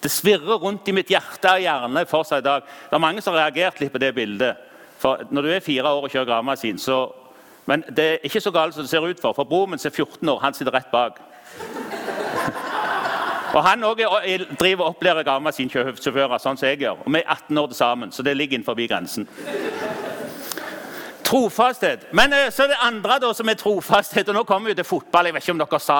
Det 0.05 0.11
svirrer 0.11 0.59
rundt 0.61 0.87
i 0.87 0.93
mitt 0.93 1.09
hjerte 1.09 1.49
og 1.49 1.63
hjerne 1.63 2.03
fortsatt 2.05 2.43
i 2.43 2.45
dag. 2.45 2.61
Det 2.61 2.93
er 2.93 3.01
mange 3.01 3.23
som 3.25 3.33
har 3.33 3.47
reagert 3.47 3.79
litt 3.81 3.93
på 3.93 4.01
det 4.03 4.11
bildet. 4.13 4.59
For 5.01 5.23
når 5.33 5.41
du 5.41 5.49
er 5.49 5.63
fire 5.65 5.89
år 5.89 6.05
og 6.05 6.13
kjører 6.13 6.29
gravemaskin, 6.29 6.77
så 6.77 7.07
Men 7.65 7.81
det 7.97 8.03
er 8.05 8.25
ikke 8.27 8.41
så 8.41 8.51
galt 8.53 8.75
som 8.75 8.83
det 8.83 8.89
ser 8.91 9.01
ut 9.01 9.21
for. 9.21 9.33
For 9.33 9.43
broren 9.43 9.71
min 9.71 9.79
er 9.81 9.89
14 9.89 10.29
år, 10.29 10.39
han 10.39 10.53
sitter 10.53 10.71
rett 10.71 10.91
bak. 10.91 11.17
Og 13.55 13.63
Han 13.63 13.83
også 13.83 14.45
driver 14.59 14.83
og 14.83 14.89
opplærer 14.89 15.23
gravemaskinsjåfører, 15.23 16.37
sånn 16.37 16.57
som 16.57 16.67
jeg 16.69 16.79
gjør. 16.83 17.01
Og 17.05 17.13
Vi 17.13 17.23
er 17.23 17.31
18 17.31 17.57
år 17.57 17.67
til 17.67 17.75
sammen, 17.75 18.11
så 18.11 18.23
det 18.23 18.37
ligger 18.37 18.59
innenfor 18.59 18.87
grensen. 18.87 19.27
Trofasthet. 21.35 22.13
Men 22.15 22.33
eh, 22.33 22.47
så 22.51 22.63
er 22.63 22.69
det 22.71 22.77
andre 22.79 23.17
da, 23.19 23.33
som 23.35 23.49
er 23.51 23.57
trofasthet. 23.59 24.29
og 24.31 24.37
Nå 24.37 24.43
kommer 24.47 24.71
vi 24.71 24.75
til 24.77 24.87
fotball. 24.87 25.27
Jeg 25.27 25.35
vet 25.35 25.43
ikke 25.43 25.55
om 25.55 25.59
dere 25.59 25.79
sa, 25.83 25.97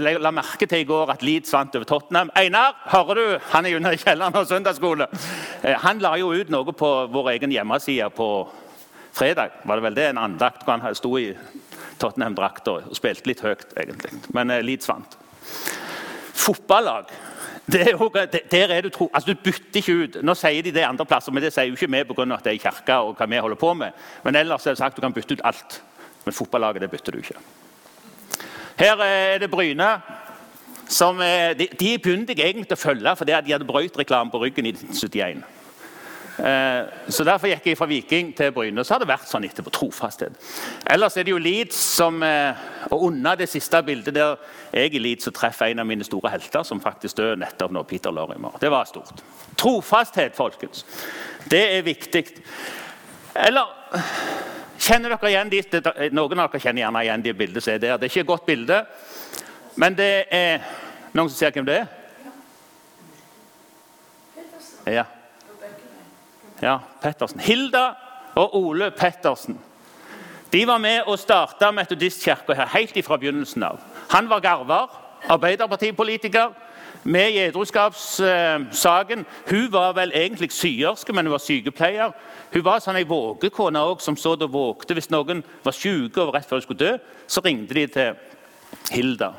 la 0.00 0.30
merke 0.32 0.64
til 0.70 0.80
i 0.80 0.86
går 0.88 1.12
at 1.12 1.24
Leeds 1.26 1.52
vant 1.52 1.76
over 1.76 1.84
Tottenham. 1.84 2.30
Einar, 2.38 2.78
hører 2.88 3.18
du? 3.18 3.24
Han 3.52 3.68
er 3.68 3.76
under 3.76 3.92
i 3.92 4.00
kjelleren 4.00 4.38
av 4.40 4.48
søndagsskole. 4.48 5.10
Eh, 5.60 5.76
han 5.82 6.00
la 6.00 6.14
jo 6.16 6.32
ut 6.32 6.48
noe 6.48 6.72
på 6.72 6.90
vår 7.12 7.28
egen 7.34 7.52
hjemmeside 7.52 8.08
på 8.16 8.30
fredag. 9.12 9.60
var 9.68 9.76
det 9.76 9.84
vel 9.84 9.98
det, 10.00 10.08
En 10.14 10.22
andakt 10.24 10.64
hvor 10.64 10.80
han 10.80 10.94
sto 10.96 11.12
i 11.18 11.34
Tottenham-drakt 12.00 12.72
og 12.72 12.96
spilte 12.96 13.28
litt 13.28 13.44
høyt, 13.44 13.66
egentlig. 13.76 14.16
Men 14.32 14.50
eh, 14.50 14.64
Leeds 14.64 14.88
vant. 14.88 15.18
Fotballag 16.40 17.12
er 17.78 17.90
jo, 17.92 18.08
der 18.50 18.72
er 18.74 18.80
du, 18.82 18.88
tro, 18.90 19.10
altså 19.14 19.32
du 19.32 19.42
bytter 19.44 19.80
ikke 19.80 19.94
ut 19.94 20.18
Nå 20.24 20.34
sier 20.38 20.62
de 20.64 20.72
det 20.74 20.84
andre 20.86 21.06
plasser, 21.06 21.32
men 21.32 21.42
det 21.44 21.52
sier 21.54 21.68
jo 21.68 21.76
ikke 21.76 21.90
vi 21.90 22.02
pga. 22.08 22.26
at 22.34 22.44
det 22.44 22.52
er 22.52 22.58
i 22.58 22.94
og 22.96 23.16
hva 23.16 23.26
vi 23.26 23.36
holder 23.38 23.60
på 23.60 23.74
med. 23.74 23.92
Men 24.24 24.36
ellers 24.36 24.66
er 24.66 24.74
det 24.74 24.78
sagt 24.78 24.96
du 24.96 25.00
kan 25.00 25.12
bytte 25.12 25.34
ut 25.34 25.44
alt. 25.44 25.82
Men 26.24 26.34
fotballaget 26.34 26.82
det 26.82 26.90
bytter 26.90 27.12
du 27.12 27.18
ikke. 27.18 27.38
Her 28.78 28.96
er 29.04 29.38
det 29.38 29.50
Bryne. 29.50 30.00
Som, 30.90 31.18
de, 31.58 31.68
de 31.80 31.98
begynte 32.02 32.34
jeg 32.34 32.50
egentlig 32.50 32.74
å 32.74 32.80
følge 32.80 33.12
fordi 33.16 33.36
de 33.46 33.52
hadde 33.52 33.66
brøytreklame 33.68 34.30
på 34.30 34.40
ryggen 34.42 34.66
i 34.66 34.72
1971. 34.74 35.44
Eh, 36.38 36.86
så 37.08 37.24
Derfor 37.24 37.50
gikk 37.50 37.66
jeg 37.66 37.78
fra 37.78 37.88
Viking 37.90 38.30
til 38.36 38.52
Bryne. 38.52 38.84
Så 38.84 38.94
har 38.94 39.02
det 39.02 39.08
vært 39.10 39.28
sånn 39.28 39.44
etterpå. 39.48 39.72
Trofasthet. 39.74 40.36
Ellers 40.90 41.16
er 41.16 41.26
det 41.26 41.34
jo 41.34 41.40
Leeds 41.42 41.76
som 41.76 42.22
eh, 42.22 42.60
Og 42.90 43.08
under 43.10 43.36
det 43.36 43.48
siste 43.50 43.82
bildet 43.84 44.14
der 44.14 44.36
jeg 44.72 44.94
i 44.94 45.02
Leeds 45.02 45.28
treffer 45.34 45.70
en 45.70 45.82
av 45.82 45.88
mine 45.88 46.04
store 46.06 46.30
helter, 46.30 46.62
som 46.62 46.80
faktisk 46.80 47.18
døde 47.18 47.40
nettopp 47.42 47.74
nå, 47.74 47.82
Peter 47.82 48.14
Lorimer. 48.14 48.54
Det 48.60 48.70
var 48.70 48.86
stort. 48.88 49.22
Trofasthet, 49.58 50.36
folkens. 50.36 50.84
Det 51.50 51.64
er 51.76 51.82
viktig. 51.82 52.24
Eller 53.34 53.76
Kjenner 54.80 55.12
dere 55.12 55.28
igjen 55.28 55.50
de, 55.52 55.60
Noen 56.16 56.40
av 56.40 56.48
dere 56.48 56.62
kjenner 56.62 56.86
gjerne 56.86 57.02
igjen 57.04 57.24
de 57.24 57.32
bildene 57.36 57.60
som 57.60 57.74
er 57.74 57.82
der. 57.82 57.98
Det 58.00 58.06
er 58.06 58.12
ikke 58.14 58.22
et 58.24 58.30
godt 58.30 58.46
bilde, 58.48 58.78
men 59.76 59.96
det 59.98 60.12
er 60.32 60.62
Noen 61.12 61.28
som 61.28 61.36
ser 61.36 61.52
hvem 61.52 61.66
det 61.68 61.82
er? 61.82 61.96
Ja. 64.88 65.04
Ja, 66.62 66.78
Pettersen. 67.02 67.40
Hilda 67.40 67.94
og 68.36 68.56
Ole 68.56 68.90
Pettersen. 68.90 69.58
De 70.52 70.66
var 70.66 70.78
med 70.82 71.06
og 71.06 71.18
starta 71.18 71.70
Metodistkirka 71.70 72.54
her 72.58 72.66
helt 72.74 73.04
fra 73.06 73.16
begynnelsen 73.16 73.62
av. 73.62 73.78
Han 74.10 74.28
var 74.30 74.40
garver, 74.40 74.88
arbeiderpartipolitiker, 75.30 76.50
med 77.02 77.30
gjedroskapssaken. 77.32 79.26
Hun 79.50 79.72
var 79.72 79.92
vel 79.96 80.12
egentlig 80.14 80.52
syerske, 80.52 81.12
men 81.12 81.26
hun 81.26 81.32
var 81.32 81.38
sykepleier. 81.38 82.12
Hun 82.52 82.64
var 82.64 82.80
sånn 82.82 82.98
ei 83.00 83.06
vågekone 83.08 83.80
også, 83.80 84.04
som 84.04 84.16
så 84.16 84.34
og 84.34 84.52
vågte. 84.52 84.94
Hvis 84.94 85.10
noen 85.10 85.44
var 85.64 85.72
syke 85.72 86.20
og 86.20 86.34
rett 86.34 86.48
før 86.48 86.56
hun 86.60 86.66
skulle 86.66 86.84
dø, 86.84 86.98
så 87.26 87.40
ringte 87.44 87.74
de 87.74 87.86
til 87.94 88.14
Hilda. 88.90 89.32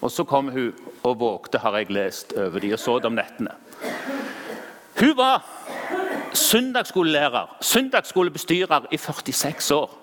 Og 0.00 0.10
så 0.10 0.24
kom 0.24 0.48
hun 0.54 0.72
og 1.02 1.20
vågte, 1.20 1.58
har 1.58 1.76
jeg 1.78 1.90
lest 1.92 2.32
over 2.32 2.58
de, 2.62 2.72
og 2.72 2.80
så 2.80 2.98
det 2.98 3.10
om 3.10 3.18
nettene. 3.18 3.50
Hun 4.98 5.16
var 5.18 5.42
søndagsskolelærer, 6.32 7.56
søndagsskolebestyrer 7.60 8.86
i 8.90 8.96
46 8.96 9.74
år. 9.74 9.98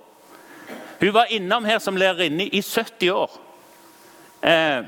Hun 1.00 1.14
var 1.14 1.26
innom 1.30 1.66
her 1.66 1.80
som 1.80 1.96
lærerinne 1.96 2.48
i 2.48 2.62
70 2.62 3.10
år. 3.10 3.40
Eh, 4.44 4.86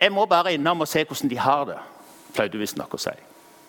jeg 0.00 0.12
må 0.12 0.26
bare 0.26 0.54
innom 0.54 0.80
og 0.80 0.88
se 0.88 1.04
hvordan 1.04 1.30
de 1.30 1.38
har 1.38 1.64
det, 1.64 1.78
pleide 2.34 2.58
visstnok 2.58 2.94
å 2.94 3.00
si. 3.00 3.14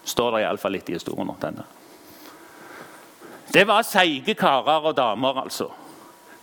Står 0.06 0.36
det 0.36 0.44
iallfall 0.44 0.76
litt 0.76 0.90
i 0.90 0.98
historien 0.98 1.30
om 1.30 1.40
denne. 1.40 1.64
Det 3.54 3.68
var 3.68 3.86
seige 3.86 4.36
karer 4.36 4.90
og 4.90 4.96
damer, 4.98 5.44
altså. 5.44 5.70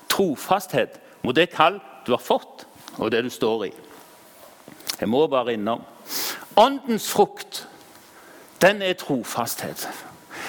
Trofasthet 0.09 1.01
mot 1.23 1.37
det 1.37 1.51
kall 1.53 1.81
du 2.07 2.13
har 2.13 2.23
fått, 2.23 2.67
og 2.99 3.11
det 3.11 3.25
du 3.25 3.31
står 3.31 3.67
i. 3.67 3.73
Jeg 5.01 5.09
må 5.09 5.27
bare 5.27 5.55
innom. 5.57 5.83
Åndens 6.57 7.09
frukt 7.13 7.67
den 8.61 8.83
er 8.83 8.93
trofasthet. 8.93 9.89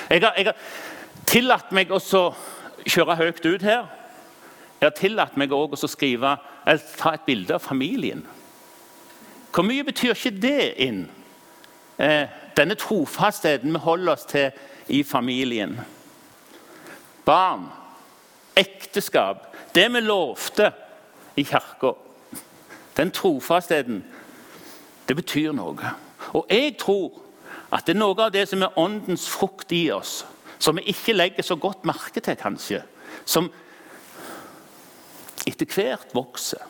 Jeg 0.10 0.22
har, 0.22 0.34
jeg 0.38 0.46
har 0.46 0.56
tillatt 1.25 1.72
meg 1.72 1.91
å 1.91 2.00
kjøre 2.01 3.15
høyt 3.15 3.46
ut 3.46 3.63
her. 3.63 3.88
Jeg 4.82 4.89
har 4.89 4.98
tillatt 4.98 5.38
meg 5.38 5.53
også 5.53 5.88
å 5.88 5.91
skrive, 5.94 6.36
ta 6.98 7.13
et 7.13 7.25
bilde 7.27 7.56
av 7.56 7.63
familien. 7.63 8.24
Hvor 9.51 9.68
mye 9.68 9.84
betyr 9.86 10.15
ikke 10.15 10.39
det 10.41 10.74
inn? 10.82 11.03
Eh, 12.01 12.27
denne 12.58 12.75
trofastheten 12.75 13.74
vi 13.74 13.80
holder 13.84 14.13
oss 14.13 14.25
til 14.25 14.51
i 14.89 15.03
familien. 15.03 15.80
Barn, 17.25 17.68
ekteskap, 18.58 19.51
det 19.75 19.86
vi 19.94 20.00
lovte 20.00 20.72
i 21.36 21.44
kirka. 21.44 21.94
Den 22.98 23.12
trofastheten, 23.12 24.03
det 25.08 25.15
betyr 25.15 25.51
noe. 25.56 25.94
Og 26.34 26.48
jeg 26.50 26.77
tror 26.80 27.22
at 27.72 27.88
det 27.88 27.96
er 27.96 28.01
noe 28.01 28.18
av 28.20 28.34
det 28.34 28.44
som 28.50 28.63
er 28.66 28.78
åndens 28.80 29.28
frukt 29.32 29.72
i 29.72 29.86
oss, 29.96 30.22
som 30.60 30.78
vi 30.78 30.92
ikke 30.92 31.16
legger 31.16 31.46
så 31.46 31.56
godt 31.56 31.88
merke 31.88 32.20
til, 32.20 32.36
kanskje, 32.38 32.82
som 33.25 33.48
etter 35.48 35.70
hvert 35.72 36.13
vokser. 36.16 36.62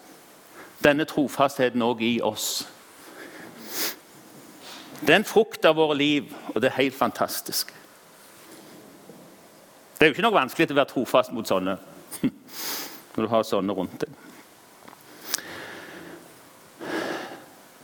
Denne 0.81 1.05
trofastheten 1.05 1.81
òg 1.85 2.01
i 2.05 2.15
oss. 2.25 2.63
Det 5.01 5.13
er 5.13 5.19
en 5.19 5.27
frukt 5.27 5.65
av 5.65 5.77
våre 5.77 5.97
liv, 5.97 6.29
og 6.53 6.61
det 6.61 6.71
er 6.71 6.79
helt 6.79 6.97
fantastisk. 6.97 7.73
Det 9.97 10.05
er 10.05 10.09
jo 10.09 10.15
ikke 10.15 10.25
noe 10.25 10.37
vanskelig 10.37 10.71
å 10.71 10.77
være 10.77 10.93
trofast 10.93 11.33
mot 11.33 11.45
sånne 11.45 11.75
når 13.13 13.25
du 13.25 13.29
har 13.29 13.45
sånne 13.45 13.75
rundt 13.77 14.01
deg. 14.01 14.30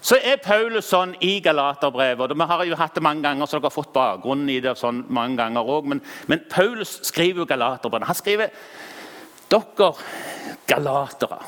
Så 0.08 0.16
er 0.24 0.40
Paulus 0.40 0.88
sånn 0.88 1.18
i 1.26 1.34
Galaterbrevet. 1.44 2.32
Vi 2.32 2.46
har 2.48 2.64
jo 2.64 2.78
hatt 2.80 2.96
det 2.96 3.04
mange 3.04 3.26
ganger, 3.26 3.50
så 3.50 3.58
dere 3.58 3.68
har 3.68 3.76
fått 3.76 3.92
bakgrunnen 3.96 4.48
i 4.54 4.62
det 4.64 4.78
sånn 4.80 5.02
mange 5.12 5.36
ganger 5.42 5.68
også, 5.68 5.92
men, 5.92 6.02
men, 6.32 6.46
Paulus 6.48 6.94
skriver 7.10 7.44
jo 7.44 7.48
Galaterbrevet. 7.50 8.08
Han 8.08 8.16
skriver 8.16 8.54
dere 9.52 9.90
galatere. 10.68 11.42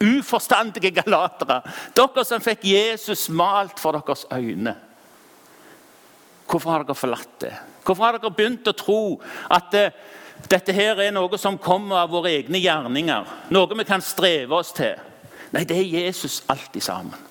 Uforstandige 0.00 0.94
galatere. 1.02 1.60
Dere 1.96 2.24
som 2.28 2.44
fikk 2.44 2.64
Jesus 2.68 3.26
malt 3.28 3.80
for 3.80 3.96
deres 3.96 4.24
øyne. 4.32 4.76
Hvorfor 6.46 6.72
har 6.72 6.88
dere 6.88 6.96
forlatt 6.96 7.38
det? 7.44 7.54
Hvorfor 7.84 8.08
har 8.08 8.16
dere 8.16 8.32
begynt 8.32 8.72
å 8.72 8.76
tro 8.76 9.00
at 9.52 9.68
det, 9.74 9.86
dette 10.48 10.72
her 10.72 11.04
er 11.04 11.12
noe 11.12 11.40
som 11.40 11.60
kommer 11.60 12.06
av 12.06 12.16
våre 12.16 12.32
egne 12.38 12.60
gjerninger? 12.62 13.36
Noe 13.52 13.80
vi 13.80 13.88
kan 13.88 14.04
streve 14.04 14.64
oss 14.64 14.72
til? 14.76 14.96
Nei, 15.52 15.68
det 15.68 15.76
er 15.76 15.96
Jesus 16.06 16.40
alltid 16.48 16.84
sammen. 16.88 17.25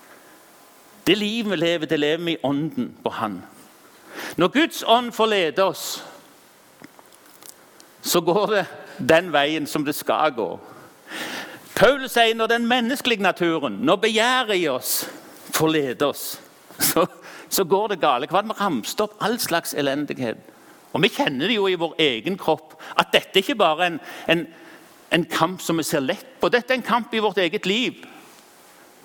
Det 1.07 1.17
livet 1.17 1.51
vi 1.51 1.55
lever, 1.55 1.85
det 1.85 1.99
lever 1.99 2.25
vi 2.25 2.31
i 2.31 2.43
ånden 2.43 2.95
på 3.03 3.09
Han. 3.09 3.43
Når 4.37 4.47
Guds 4.47 4.83
ånd 4.87 5.11
får 5.11 5.25
lede 5.25 5.63
oss, 5.63 6.03
så 8.01 8.21
går 8.21 8.47
det 8.47 8.65
den 8.97 9.31
veien 9.33 9.67
som 9.67 9.85
det 9.85 9.95
skal 9.95 10.33
gå. 10.33 10.47
Paulus 11.75 12.15
sier 12.15 12.35
når 12.37 12.47
den 12.47 12.67
menneskelige 12.67 13.21
naturen, 13.21 13.79
når 13.83 13.95
begjæret 13.95 14.57
i 14.57 14.67
oss, 14.71 15.09
får 15.53 15.67
lede 15.67 16.07
oss, 16.07 16.39
så, 16.79 17.05
så 17.49 17.63
går 17.63 17.87
det 17.93 18.01
gale. 18.01 18.27
Hva 18.27 18.39
hadde 18.41 18.53
vi 18.53 18.59
ramset 18.59 19.01
opp? 19.03 19.17
All 19.19 19.39
slags 19.39 19.73
elendighet. 19.73 20.39
Og 20.95 21.03
Vi 21.03 21.11
kjenner 21.11 21.51
det 21.51 21.57
jo 21.57 21.67
i 21.67 21.75
vår 21.75 21.97
egen 21.99 22.37
kropp 22.39 22.77
at 22.95 23.11
dette 23.11 23.41
ikke 23.41 23.57
bare 23.59 23.89
en, 23.89 23.99
en, 24.31 24.45
en 25.11 25.25
kamp 25.25 25.61
som 25.61 25.77
vi 25.77 25.83
ser 25.83 26.05
lett 26.05 26.37
på. 26.39 26.49
Dette 26.49 26.71
er 26.71 26.79
en 26.79 26.87
kamp 26.87 27.13
i 27.13 27.23
vårt 27.23 27.37
eget 27.43 27.65
liv. 27.67 27.99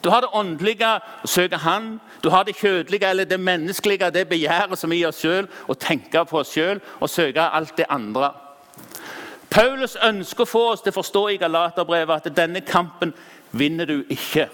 Du 0.05 0.11
har 0.11 0.21
det 0.25 0.31
åndelige, 0.33 0.91
å 1.25 1.29
søke 1.29 1.59
Han. 1.61 2.01
Du 2.23 2.31
har 2.31 2.45
det 2.45 2.57
kjødelige 2.57 3.11
eller 3.11 3.25
det 3.25 3.41
menneskelige, 3.41 4.11
det 4.11 4.29
begjæret 4.29 4.79
som 4.79 4.91
vi 4.91 5.01
gir 5.01 5.09
oss 5.09 5.21
sjøl, 5.21 5.49
å 5.69 5.75
tenke 5.75 6.25
på 6.25 6.41
oss 6.41 6.55
sjøl 6.55 6.81
og 7.01 7.11
søke 7.11 7.43
alt 7.43 7.77
det 7.77 7.89
andre. 7.89 8.33
Paulus 9.51 9.97
ønsker 9.97 10.47
å 10.47 10.49
få 10.49 10.65
oss 10.73 10.83
til 10.85 10.93
å 10.93 10.99
forstå 11.01 11.27
i 11.29 11.39
Galaterbrevet 11.43 12.27
at 12.27 12.37
denne 12.37 12.63
kampen 12.63 13.13
vinner 13.51 13.87
du 13.87 14.05
ikke. 14.09 14.47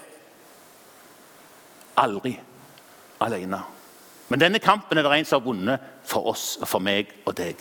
Aldri 2.01 2.37
alene. 3.21 3.61
Men 4.29 4.41
denne 4.41 4.59
kampen 4.59 4.99
er 4.99 5.07
det 5.07 5.19
en 5.19 5.29
som 5.29 5.41
har 5.41 5.47
vunnet 5.47 5.91
for 6.05 6.33
oss 6.33 6.57
og 6.61 6.69
for 6.69 6.83
meg 6.83 7.13
og 7.27 7.37
deg. 7.39 7.61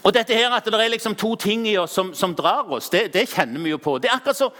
Og 0.00 0.14
dette 0.14 0.34
her 0.34 0.52
At 0.56 0.64
det 0.64 0.74
er 0.74 0.88
liksom 0.88 1.14
to 1.14 1.34
ting 1.36 1.66
i 1.68 1.76
oss 1.76 1.92
som, 1.92 2.14
som 2.14 2.34
drar 2.34 2.70
oss, 2.72 2.88
det, 2.88 3.12
det, 3.12 3.28
kjenner 3.28 3.60
vi 3.60 3.70
jo 3.70 3.78
på. 3.78 3.98
Det 3.98 4.08
er 4.08 4.16
akkurat 4.16 4.36
så 4.36 4.50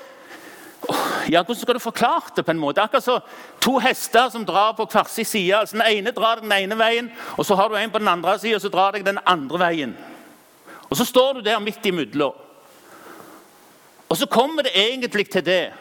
ja, 1.31 1.43
Hvordan 1.43 1.61
skal 1.61 1.75
du 1.75 1.79
forklare 1.79 2.35
det? 2.37 2.45
på 2.45 2.51
en 2.51 2.59
måte? 2.59 2.83
Akkurat 2.83 3.05
så 3.05 3.21
To 3.61 3.79
hester 3.79 4.31
som 4.31 4.45
drar 4.45 4.73
på 4.73 4.87
hver 4.87 5.09
sin 5.09 5.25
side. 5.25 5.57
Altså, 5.57 5.77
den 5.77 5.87
ene 5.87 6.11
drar 6.11 6.41
den 6.41 6.53
ene 6.53 6.79
veien, 6.79 7.11
og 7.37 7.47
så 7.47 7.55
har 7.55 7.69
du 7.69 7.77
en 7.77 7.91
på 7.91 7.99
den 7.99 8.09
andre 8.09 8.39
siden, 8.39 8.55
og 8.55 8.61
så 8.61 8.69
drar 8.69 8.93
deg 8.93 9.05
den 9.05 9.19
andre 9.27 9.59
veien. 9.59 9.97
Og 10.91 10.97
Så 10.97 11.05
står 11.05 11.33
du 11.33 11.41
der 11.41 11.59
midt 11.59 11.87
imellom. 11.87 12.33
Og 14.09 14.17
så 14.17 14.27
kommer 14.27 14.63
det 14.63 14.73
egentlig 14.75 15.31
til 15.31 15.45
det. 15.45 15.73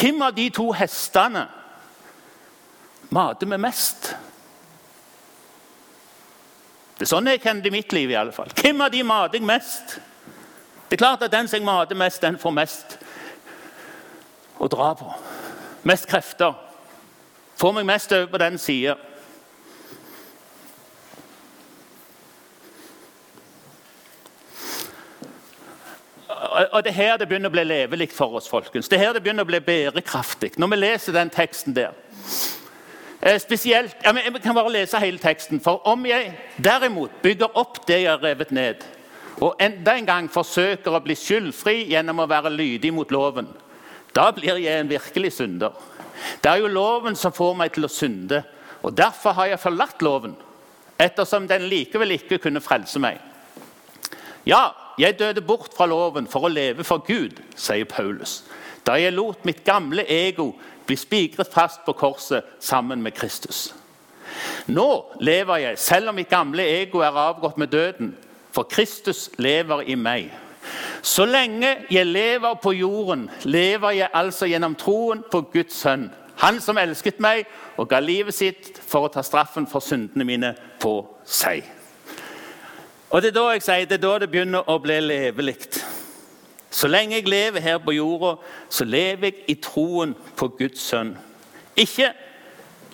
Hvem 0.00 0.22
av 0.22 0.34
de 0.34 0.48
to 0.50 0.72
hestene 0.72 1.46
mater 3.10 3.46
vi 3.46 3.56
mest? 3.56 4.16
Det 6.98 7.06
er 7.06 7.10
sånn 7.12 7.30
jeg 7.30 7.42
kjenner 7.42 7.62
det 7.62 7.70
i 7.70 7.76
mitt 7.76 7.92
liv. 7.92 8.10
i 8.10 8.14
alle 8.14 8.32
fall. 8.32 8.50
Hvem 8.54 8.80
av 8.80 8.90
de 8.90 9.02
mater 9.02 9.38
jeg 9.38 9.46
mest? 9.46 10.00
Det 10.88 10.96
er 10.96 11.04
klart 11.04 11.22
at 11.22 11.30
Den 11.30 11.48
som 11.48 11.56
jeg 11.56 11.66
mater 11.66 11.94
mest, 11.94 12.22
den 12.22 12.38
får 12.38 12.50
mest 12.50 12.98
å 14.62 14.68
dra 14.70 14.92
på. 14.94 15.08
Mest 15.82 16.06
krefter. 16.06 16.54
Får 17.58 17.74
meg 17.74 17.86
mest 17.86 18.12
over 18.14 18.30
på 18.30 18.38
den 18.42 18.58
sida. 18.58 18.96
og 26.72 26.84
Det 26.84 26.90
er 26.90 26.96
her 26.96 27.16
det 27.16 27.28
begynner 27.28 27.48
å 27.48 27.54
bli 27.54 27.64
levelig 27.64 28.10
for 28.12 28.36
oss. 28.36 28.48
folkens. 28.48 28.88
Det 28.88 28.98
er 28.98 29.06
her 29.06 29.12
det 29.12 29.22
begynner 29.22 29.44
å 29.44 29.50
bli 29.50 29.60
bærekraftig. 29.60 30.52
Når 30.56 30.68
vi 30.68 30.76
leser 30.76 31.12
den 31.12 31.30
teksten 31.30 31.74
der. 31.74 31.92
Eh, 33.22 33.38
spesielt, 33.38 33.96
ja, 34.04 34.12
men 34.12 34.22
Jeg 34.24 34.42
kan 34.42 34.54
bare 34.54 34.72
lese 34.72 34.98
hele 34.98 35.18
teksten. 35.18 35.60
For 35.60 35.80
om 35.84 36.06
jeg 36.06 36.38
derimot 36.64 37.10
bygger 37.22 37.56
opp 37.56 37.86
det 37.86 38.02
jeg 38.02 38.10
har 38.10 38.22
revet 38.22 38.50
ned, 38.50 38.74
og 39.40 39.56
enda 39.60 39.94
en 39.96 40.06
gang 40.06 40.30
forsøker 40.30 40.90
å 40.90 41.02
bli 41.02 41.14
skyldfri 41.14 41.88
gjennom 41.88 42.18
å 42.18 42.28
være 42.28 42.50
lydig 42.50 42.92
mot 42.92 43.10
loven, 43.10 43.48
da 44.16 44.30
blir 44.34 44.60
jeg 44.60 44.80
en 44.80 44.90
virkelig 44.90 45.32
synder. 45.32 45.72
Det 46.42 46.50
er 46.50 46.62
jo 46.62 46.70
loven 46.70 47.16
som 47.18 47.34
får 47.34 47.54
meg 47.58 47.72
til 47.74 47.86
å 47.86 47.92
synde, 47.92 48.42
og 48.82 48.96
derfor 48.98 49.36
har 49.38 49.52
jeg 49.52 49.62
forlatt 49.62 50.02
loven, 50.02 50.34
ettersom 51.00 51.48
den 51.50 51.66
likevel 51.70 52.16
ikke 52.16 52.40
kunne 52.42 52.62
frelse 52.62 53.00
meg. 53.02 53.20
Ja, 54.46 54.70
jeg 54.98 55.18
døde 55.18 55.42
bort 55.42 55.72
fra 55.76 55.86
loven 55.86 56.26
for 56.30 56.46
å 56.46 56.52
leve 56.52 56.84
for 56.84 57.02
Gud, 57.06 57.40
sier 57.56 57.86
Paulus. 57.88 58.42
Da 58.86 58.98
jeg 58.98 59.14
lot 59.14 59.44
mitt 59.46 59.62
gamle 59.64 60.04
ego 60.10 60.52
bli 60.86 60.96
spikret 60.98 61.52
fast 61.52 61.84
på 61.86 61.94
korset 61.94 62.44
sammen 62.60 63.02
med 63.02 63.14
Kristus. 63.14 63.70
Nå 64.66 64.88
lever 65.20 65.62
jeg, 65.62 65.78
selv 65.78 66.10
om 66.10 66.18
mitt 66.18 66.30
gamle 66.30 66.64
ego 66.66 67.02
er 67.04 67.18
avgått 67.28 67.58
med 67.60 67.70
døden, 67.72 68.14
for 68.52 68.68
Kristus 68.68 69.30
lever 69.38 69.86
i 69.88 69.96
meg. 69.96 70.30
Så 71.02 71.24
lenge 71.24 71.76
jeg 71.90 72.06
lever 72.06 72.54
på 72.62 72.72
jorden, 72.72 73.30
lever 73.44 73.90
jeg 73.90 74.08
altså 74.14 74.46
gjennom 74.46 74.74
troen 74.78 75.24
på 75.30 75.40
Guds 75.52 75.74
sønn. 75.82 76.10
Han 76.42 76.60
som 76.60 76.78
elsket 76.78 77.20
meg 77.20 77.44
og 77.76 77.88
ga 77.90 78.00
livet 78.00 78.34
sitt 78.34 78.80
for 78.86 79.06
å 79.06 79.12
ta 79.12 79.22
straffen 79.22 79.66
for 79.70 79.84
syndene 79.84 80.26
mine 80.26 80.54
på 80.80 80.96
seg. 81.24 81.62
Og 83.10 83.22
Det 83.22 83.28
er 83.28 83.36
da 83.36 83.48
jeg 83.52 83.62
sier, 83.62 83.86
det 83.86 83.98
er 83.98 84.06
da 84.06 84.18
det 84.18 84.30
begynner 84.30 84.68
å 84.70 84.78
bli 84.80 85.00
levelig. 85.00 85.58
Så 86.70 86.88
lenge 86.88 87.18
jeg 87.18 87.28
lever 87.28 87.60
her 87.60 87.78
på 87.78 87.92
jorda, 87.92 88.38
så 88.68 88.84
lever 88.84 89.26
jeg 89.26 89.44
i 89.48 89.54
troen 89.60 90.14
på 90.36 90.48
Guds 90.58 90.80
sønn. 90.80 91.12
Ikke 91.76 92.12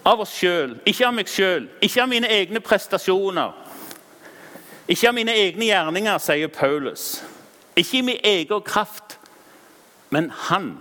av 0.04 0.20
oss 0.20 0.34
sjøl, 0.34 0.74
ikke 0.86 1.06
av 1.06 1.14
meg 1.14 1.30
sjøl, 1.30 1.68
ikke 1.80 2.02
av 2.02 2.10
mine 2.10 2.28
egne 2.28 2.60
prestasjoner. 2.60 3.54
Ikke 4.88 5.10
av 5.10 5.14
mine 5.14 5.34
egne 5.36 5.68
gjerninger, 5.68 6.18
sier 6.18 6.48
Paulus. 6.48 7.22
Ikke 7.78 8.00
i 8.00 8.06
min 8.06 8.20
egen 8.24 8.62
kraft, 8.66 9.18
men 10.10 10.30
Han 10.48 10.78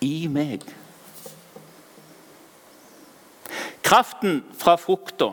i 0.00 0.26
meg. 0.30 0.64
Kraften 3.82 4.42
fra 4.58 4.76
frukta, 4.76 5.30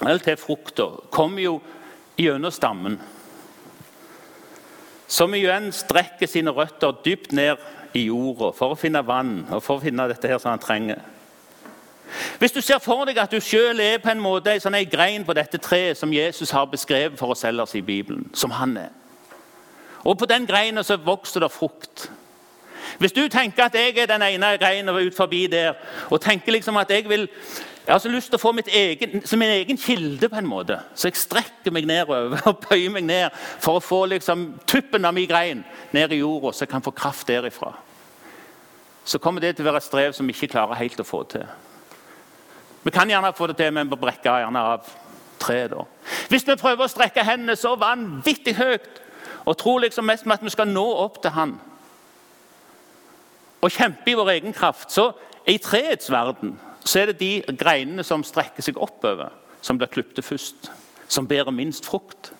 eller 0.00 0.18
til 0.18 0.36
frukta, 0.36 0.88
kommer 1.10 1.42
jo 1.42 1.54
gjennom 2.18 2.52
stammen. 2.52 2.98
Som 5.08 5.34
igjen 5.34 5.70
strekker 5.72 6.28
sine 6.28 6.52
røtter 6.52 6.98
dypt 7.04 7.32
ned 7.32 7.62
i 7.96 8.08
jorda 8.10 8.50
for 8.56 8.74
å 8.74 8.78
finne 8.78 9.00
vann 9.06 9.46
og 9.46 9.62
for 9.64 9.78
å 9.78 9.84
finne 9.86 10.08
dette 10.10 10.28
her 10.28 10.42
som 10.42 10.52
han 10.52 10.62
trenger. 10.62 11.00
Hvis 12.38 12.52
du 12.52 12.60
ser 12.60 12.80
for 12.80 13.08
deg 13.08 13.18
at 13.20 13.32
du 13.32 13.40
sjøl 13.40 13.80
er 13.80 14.00
på 14.02 14.10
en 14.12 14.20
måte 14.20 14.52
en 14.52 14.62
sånn 14.62 14.76
grein 14.90 15.24
på 15.24 15.36
dette 15.36 15.60
treet 15.60 15.98
som 15.98 16.12
Jesus 16.12 16.52
har 16.52 16.68
beskrevet 16.68 17.18
for 17.20 17.32
oss 17.32 17.44
ellers 17.48 17.74
i 17.76 17.84
Bibelen, 17.84 18.28
som 18.34 18.52
han 18.56 18.76
er. 18.80 18.92
Og 20.04 20.18
på 20.18 20.26
den 20.26 20.46
greina 20.46 20.82
så 20.82 20.96
vokser 20.96 21.40
det 21.40 21.52
frukt. 21.52 22.10
Hvis 22.98 23.12
du 23.12 23.28
tenker 23.28 23.64
at 23.64 23.74
jeg 23.74 23.98
er 23.98 24.06
den 24.10 24.22
ene 24.22 24.56
greina 24.58 24.92
ut 24.92 25.16
forbi 25.16 25.46
der, 25.46 25.74
og 26.10 26.20
tenker 26.20 26.52
liksom 26.52 26.76
at 26.76 26.90
jeg 26.90 27.08
vil 27.08 27.28
jeg 27.88 27.94
har 27.94 28.00
så 28.04 28.10
lyst 28.12 28.28
til 28.28 28.36
å 28.36 28.42
få 28.42 28.50
mitt 28.52 28.66
egen, 28.68 29.22
som 29.24 29.40
min 29.40 29.48
egen 29.48 29.78
kilde, 29.80 30.28
på 30.28 30.36
en 30.36 30.48
måte. 30.48 30.76
Så 30.92 31.08
jeg 31.08 31.16
strekker 31.16 31.72
meg 31.72 31.86
nedover 31.88 32.36
og 32.50 32.58
bøyer 32.66 32.92
meg 32.92 33.06
ned 33.08 33.38
for 33.64 33.78
å 33.78 33.80
få 33.80 34.02
liksom, 34.12 34.42
tuppen 34.68 35.08
av 35.08 35.14
min 35.16 35.28
grein 35.28 35.62
ned 35.96 36.12
i 36.12 36.18
jorda, 36.18 36.52
så 36.52 36.66
jeg 36.66 36.72
kan 36.74 36.84
få 36.84 36.92
kraft 36.92 37.30
derifra. 37.32 37.70
Så 39.08 39.16
kommer 39.24 39.40
det 39.40 39.54
til 39.56 39.64
å 39.64 39.70
være 39.70 39.80
et 39.80 39.86
strev 39.86 40.12
som 40.12 40.28
vi 40.28 40.36
ikke 40.36 40.50
klarer 40.52 40.76
helt 40.76 41.00
å 41.00 41.06
få 41.08 41.22
til. 41.32 41.46
Vi 42.84 42.92
kan 42.92 43.08
gjerne 43.08 43.32
få 43.32 43.48
det 43.48 43.56
til, 43.56 43.72
men 43.72 43.88
vi 43.88 44.00
brekker 44.04 44.42
gjerne 44.44 44.66
av 44.74 44.92
treet. 45.40 45.72
da. 45.72 45.86
Hvis 46.28 46.44
vi 46.44 46.60
prøver 46.60 46.84
å 46.84 46.92
strekke 46.92 47.24
hendene 47.24 47.56
så 47.56 47.72
vanvittig 47.80 48.58
høyt 48.60 49.00
og 49.48 49.56
tror 49.56 49.80
liksom 49.80 50.04
mest 50.04 50.26
med 50.28 50.36
at 50.36 50.44
vi 50.44 50.52
skal 50.52 50.68
nå 50.68 50.84
opp 51.06 51.22
til 51.24 51.32
Han 51.32 51.56
og 53.58 53.74
kjempe 53.74 54.12
i 54.12 54.14
vår 54.14 54.28
egen 54.36 54.52
kraft, 54.54 54.92
så 54.92 55.10
i 55.48 55.56
treets 55.58 56.10
verden 56.12 56.52
så 56.84 57.00
er 57.00 57.10
det 57.10 57.20
de 57.20 57.56
greinene 57.58 58.04
som 58.06 58.22
strekker 58.24 58.62
seg 58.62 58.78
oppover, 58.80 59.32
som 59.60 59.78
blir 59.80 59.90
klippet 59.90 60.24
først. 60.24 60.70
Som 61.08 61.26
bærer 61.26 61.50
minst 61.50 61.88
frukt. 61.88 62.30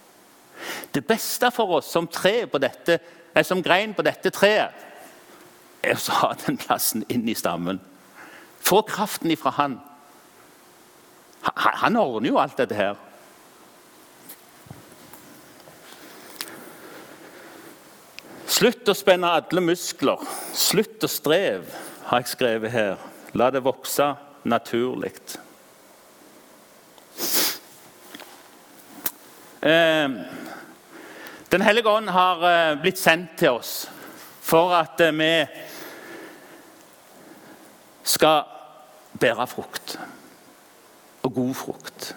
Det 0.94 1.02
beste 1.06 1.50
for 1.54 1.78
oss 1.78 1.88
som, 1.90 2.06
dette, 2.06 2.98
som 3.42 3.62
grein 3.62 3.94
på 3.96 4.04
dette 4.06 4.30
treet, 4.30 4.86
er 5.82 5.94
å 5.96 6.16
ha 6.20 6.32
den 6.44 6.58
plassen 6.60 7.04
inn 7.08 7.28
i 7.28 7.36
stammen. 7.38 7.80
Få 8.60 8.82
kraften 8.86 9.30
ifra 9.30 9.52
han. 9.56 9.78
Han 11.54 11.96
ordner 11.96 12.30
jo 12.30 12.38
alt 12.38 12.58
dette 12.58 12.76
her. 12.76 12.96
Slutt 18.48 18.88
å 18.88 18.94
spenne 18.96 19.28
alle 19.28 19.61
muskler. 19.61 20.22
Slutt 20.56 21.04
å 21.04 21.11
streve, 21.11 21.68
har 22.08 22.22
jeg 22.22 22.30
skrevet 22.32 22.72
her. 22.72 23.02
La 23.37 23.50
det 23.52 23.61
vokse 23.61 24.06
naturlig. 24.48 25.12
Eh, 29.61 30.08
Den 31.48 31.64
hellige 31.64 31.92
ånd 31.92 32.08
har 32.12 32.42
eh, 32.48 32.80
blitt 32.80 32.98
sendt 33.00 33.37
til 33.40 33.56
oss 33.61 33.87
for 34.44 34.72
at 34.76 35.00
eh, 35.00 35.12
vi 35.12 35.32
skal 38.08 38.44
bære 39.20 39.46
frukt. 39.48 39.98
Og 41.22 41.34
god 41.37 41.54
frukt. 41.54 42.14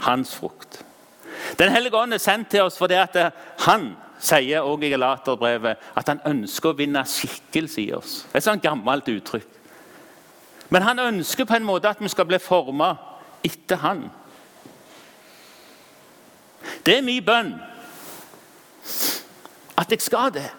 Hans 0.00 0.32
frukt. 0.36 0.80
Den 1.58 1.72
hellige 1.72 1.96
ånd 1.96 2.16
er 2.16 2.22
sendt 2.24 2.48
til 2.52 2.64
oss 2.64 2.80
fordi 2.80 2.96
at 2.96 3.16
han 3.66 3.92
sier 4.20 4.60
også 4.60 4.86
i 4.86 4.92
Galaterbrevet 4.92 5.90
at 5.96 6.12
han 6.12 6.20
ønsker 6.28 6.72
å 6.72 6.78
vinne 6.78 7.02
skikkelse 7.08 7.82
i 7.82 7.90
oss. 7.96 8.20
Et 8.34 8.44
sånt 8.44 8.62
gammelt 8.62 9.08
uttrykk. 9.08 9.58
Men 10.70 10.86
han 10.86 11.02
ønsker 11.02 11.48
på 11.48 11.56
en 11.56 11.66
måte 11.66 11.90
at 11.90 12.00
vi 12.00 12.08
skal 12.08 12.28
bli 12.28 12.38
forma 12.38 12.92
etter 13.44 13.80
han. 13.82 14.04
Det 16.86 16.98
er 16.98 17.04
min 17.04 17.24
bønn 17.24 17.54
at 19.80 19.90
jeg 19.90 20.02
skal 20.04 20.32
det. 20.34 20.50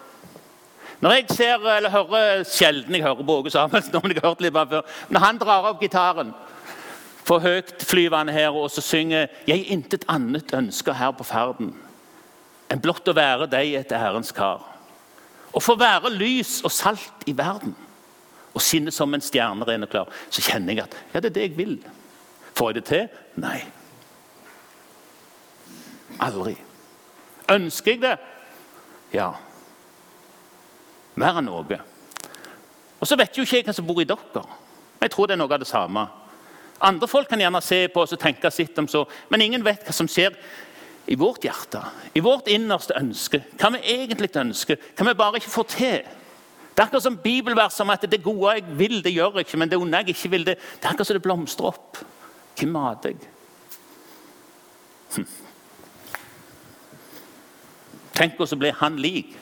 Når 1.02 1.10
jeg 1.16 1.24
ser, 1.34 1.64
eller 1.76 1.90
hører 1.90 2.44
Sjelden 2.46 2.94
jeg 2.94 3.02
hører 3.02 3.26
Båge 3.26 3.50
Samuelsen, 3.50 3.94
men 4.02 4.12
jeg 4.12 4.22
har 4.22 4.28
hørt 4.28 4.42
litt 4.44 4.54
bare 4.54 4.68
før. 4.70 4.98
Når 5.10 5.24
han 5.24 5.38
drar 5.38 5.70
opp 5.70 5.80
gitaren 5.82 6.34
for 7.22 7.42
høyt 7.42 7.82
flyvende 7.86 8.34
her 8.34 8.50
og 8.50 8.70
så 8.70 8.82
synger 8.82 9.26
'Jeg 9.46 9.66
intet 9.70 10.04
annet 10.08 10.54
ønsker 10.54 10.92
her 10.92 11.10
på 11.10 11.24
ferden' 11.24 11.74
enn 12.72 12.80
blott 12.80 13.08
å 13.08 13.16
være 13.16 13.48
deg 13.52 13.74
et 13.76 13.92
ærens 13.92 14.32
kar. 14.34 14.64
Og 15.52 15.60
få 15.60 15.76
være 15.76 16.12
lys 16.14 16.60
og 16.64 16.72
salt 16.72 17.26
i 17.28 17.34
verden 17.36 17.74
og 18.52 18.60
skinne 18.60 18.92
som 18.92 19.12
en 19.14 19.24
stjerne 19.24 19.64
ren 19.68 19.84
og 19.84 19.92
klar, 19.92 20.10
så 20.32 20.42
kjenner 20.44 20.76
jeg 20.76 20.84
at 20.84 20.96
ja, 21.12 21.20
det 21.20 21.30
er 21.30 21.36
det 21.36 21.46
jeg 21.46 21.56
vil. 21.56 21.76
Får 22.56 22.70
jeg 22.70 22.78
det 22.78 22.84
til? 22.88 23.06
Nei. 23.40 23.60
Aldri. 26.20 26.56
Ønsker 27.52 27.94
jeg 27.94 28.02
det? 28.02 28.16
Ja. 29.16 29.30
Mer 31.20 31.40
enn 31.40 31.48
noe. 31.48 31.78
Og 33.00 33.08
så 33.08 33.16
vet 33.18 33.36
jo 33.36 33.44
ikke 33.44 33.60
jeg 33.60 33.68
hvem 33.68 33.76
som 33.76 33.88
bor 33.88 34.02
i 34.02 34.08
dere. 34.08 34.44
Jeg 35.02 35.14
tror 35.14 35.28
det 35.28 35.34
er 35.34 35.40
noe 35.40 35.52
av 35.56 35.64
det 35.64 35.68
samme. 35.68 36.04
Andre 36.82 37.08
folk 37.08 37.28
kan 37.30 37.40
gjerne 37.40 37.60
se 37.64 37.86
på 37.94 38.04
oss 38.04 38.14
og 38.14 38.20
tenke 38.20 38.50
sitt 38.52 38.78
om 38.78 38.88
så, 38.90 39.04
men 39.30 39.44
ingen 39.44 39.64
vet 39.64 39.84
hva 39.86 39.94
som 39.96 40.08
skjer 40.10 40.36
i 41.06 41.16
vårt 41.18 41.44
hjerte, 41.44 41.82
i 42.14 42.22
vårt 42.22 42.48
innerste 42.48 42.94
ønske. 42.98 43.42
Hva 43.58 43.72
vi 43.74 43.82
egentlig 43.94 44.30
ønsker, 44.38 44.80
hva 44.96 45.06
vi 45.08 45.14
bare 45.18 45.40
ikke 45.40 45.50
får 45.52 45.68
til. 45.74 46.10
Det 46.72 46.80
er 46.80 46.86
akkurat 46.86 47.04
som 47.04 47.18
bibelvers 47.20 47.80
om 47.84 47.90
at 47.92 48.06
det 48.08 48.22
gode 48.24 48.54
jeg 48.56 48.78
vil, 48.78 49.02
det 49.04 49.12
gjør 49.12 49.36
jeg 49.36 49.46
ikke, 49.46 49.58
men 49.60 49.70
det 49.70 49.78
onde 49.78 49.98
jeg 49.98 50.14
ikke 50.14 50.30
vil, 50.32 50.46
det, 50.46 50.56
det 50.56 50.86
er 50.86 50.94
akkurat 50.94 51.10
som 51.10 51.18
det 51.18 51.24
blomstrer 51.26 51.68
opp. 51.72 52.00
Hvem 52.56 52.72
mater 52.72 53.12
jeg? 53.12 53.32
Hm. 55.16 55.26
Tenk 58.16 58.40
oss 58.40 58.54
å 58.54 58.60
bli 58.60 58.72
han 58.78 58.96
lik. 59.00 59.34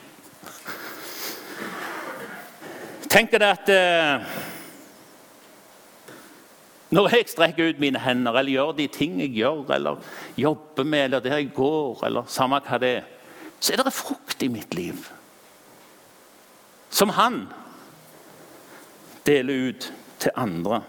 Tenk 3.11 3.33
deg 3.35 3.43
at 3.43 3.69
eh, 3.71 4.35
når 6.91 7.07
jeg 7.15 7.29
strekker 7.31 7.69
ut 7.71 7.79
mine 7.79 7.99
hender 8.03 8.35
eller 8.35 8.51
gjør 8.51 8.71
de 8.75 8.87
ting 8.91 9.19
jeg 9.21 9.31
gjør, 9.37 9.63
eller 9.75 10.01
jobber 10.37 10.83
med, 10.83 11.03
eller 11.03 11.23
der 11.23 11.37
jeg 11.37 11.53
går, 11.55 12.03
eller 12.05 12.27
samme 12.27 12.59
hva 12.59 12.79
det 12.81 12.89
er, 12.97 13.09
så 13.61 13.73
er 13.73 13.83
det 13.85 13.93
frukt 13.93 14.43
i 14.43 14.49
mitt 14.51 14.73
liv. 14.75 15.07
Som 16.89 17.13
han 17.15 17.45
deler 19.25 19.69
ut 19.69 19.93
til 20.19 20.31
andre. 20.35 20.81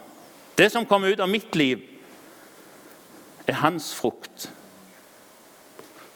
Det 0.59 0.73
som 0.73 0.87
kommer 0.87 1.12
ut 1.12 1.21
av 1.21 1.31
mitt 1.31 1.55
liv, 1.57 1.81
er 3.47 3.61
hans 3.62 3.93
frukt. 3.95 4.51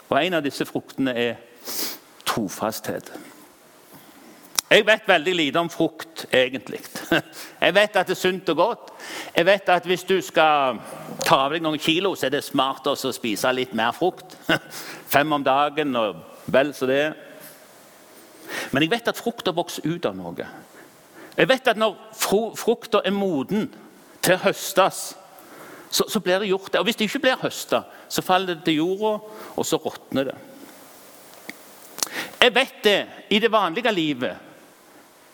Og 0.08 0.18
en 0.18 0.38
av 0.38 0.44
disse 0.44 0.66
fruktene 0.66 1.14
er 1.14 1.38
trofasthet. 2.26 3.12
Jeg 4.70 4.86
vet 4.86 5.08
veldig 5.08 5.34
lite 5.34 5.62
om 5.62 5.70
frukt, 5.70 6.26
egentlig. 6.34 6.82
Jeg 7.64 7.74
vet 7.74 7.96
at 7.96 8.08
det 8.08 8.16
er 8.16 8.20
sunt 8.20 8.48
og 8.52 8.56
godt. 8.56 8.92
Jeg 9.36 9.46
vet 9.46 9.68
at 9.74 9.86
hvis 9.86 10.04
du 10.08 10.16
skal 10.24 10.80
ta 11.24 11.38
av 11.46 11.54
deg 11.54 11.64
noen 11.64 11.80
kilo, 11.82 12.14
så 12.14 12.28
er 12.28 12.36
det 12.36 12.44
smart 12.46 12.86
å 12.90 12.96
spise 12.96 13.52
litt 13.54 13.74
mer 13.76 13.94
frukt. 13.96 14.36
Fem 15.14 15.32
om 15.32 15.44
dagen 15.44 15.96
og 15.98 16.22
vel 16.52 16.72
så 16.74 16.88
det. 16.90 17.04
Men 18.72 18.84
jeg 18.84 18.92
vet 18.92 19.10
at 19.10 19.18
frukta 19.18 19.54
vokser 19.54 19.86
ut 19.86 20.06
av 20.06 20.16
noe. 20.18 20.48
Jeg 21.36 21.48
vet 21.50 21.68
at 21.68 21.78
når 21.78 21.96
frukta 22.56 23.02
er 23.04 23.14
moden 23.14 23.68
til 24.24 24.36
å 24.36 24.44
høstes, 24.46 25.00
så, 25.90 26.04
så, 26.10 26.20
blir 26.20 26.42
det 26.42 26.50
gjort 26.50 26.72
det. 26.72 26.80
Og 26.80 26.88
hvis 26.88 26.98
det 26.98 27.06
ikke 27.08 27.22
blir 27.26 27.40
høsta, 27.40 27.84
så 28.08 28.22
faller 28.24 28.56
det 28.56 28.66
til 28.66 28.80
jorda, 28.80 29.12
og 29.56 29.66
så 29.66 29.78
råtner 29.80 30.30
det. 30.30 30.36
Jeg 32.40 32.54
vet 32.54 32.82
det 32.84 32.98
i 33.32 33.38
det 33.42 33.50
vanlige 33.52 33.92
livet 33.94 34.45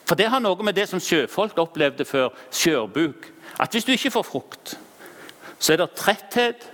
for 0.09 0.19
det 0.19 0.29
har 0.33 0.43
noe 0.43 0.67
med 0.67 0.77
det 0.77 0.88
som 0.91 1.01
sjøfolk 1.01 1.59
opplevde 1.62 2.05
før 2.05 2.33
skjørbuk. 2.51 3.29
At 3.61 3.73
hvis 3.73 3.87
du 3.87 3.93
ikke 3.95 4.12
får 4.15 4.27
frukt, 4.27 4.75
så 5.62 5.75
er 5.75 5.83
det 5.83 5.95
tretthet, 5.99 6.65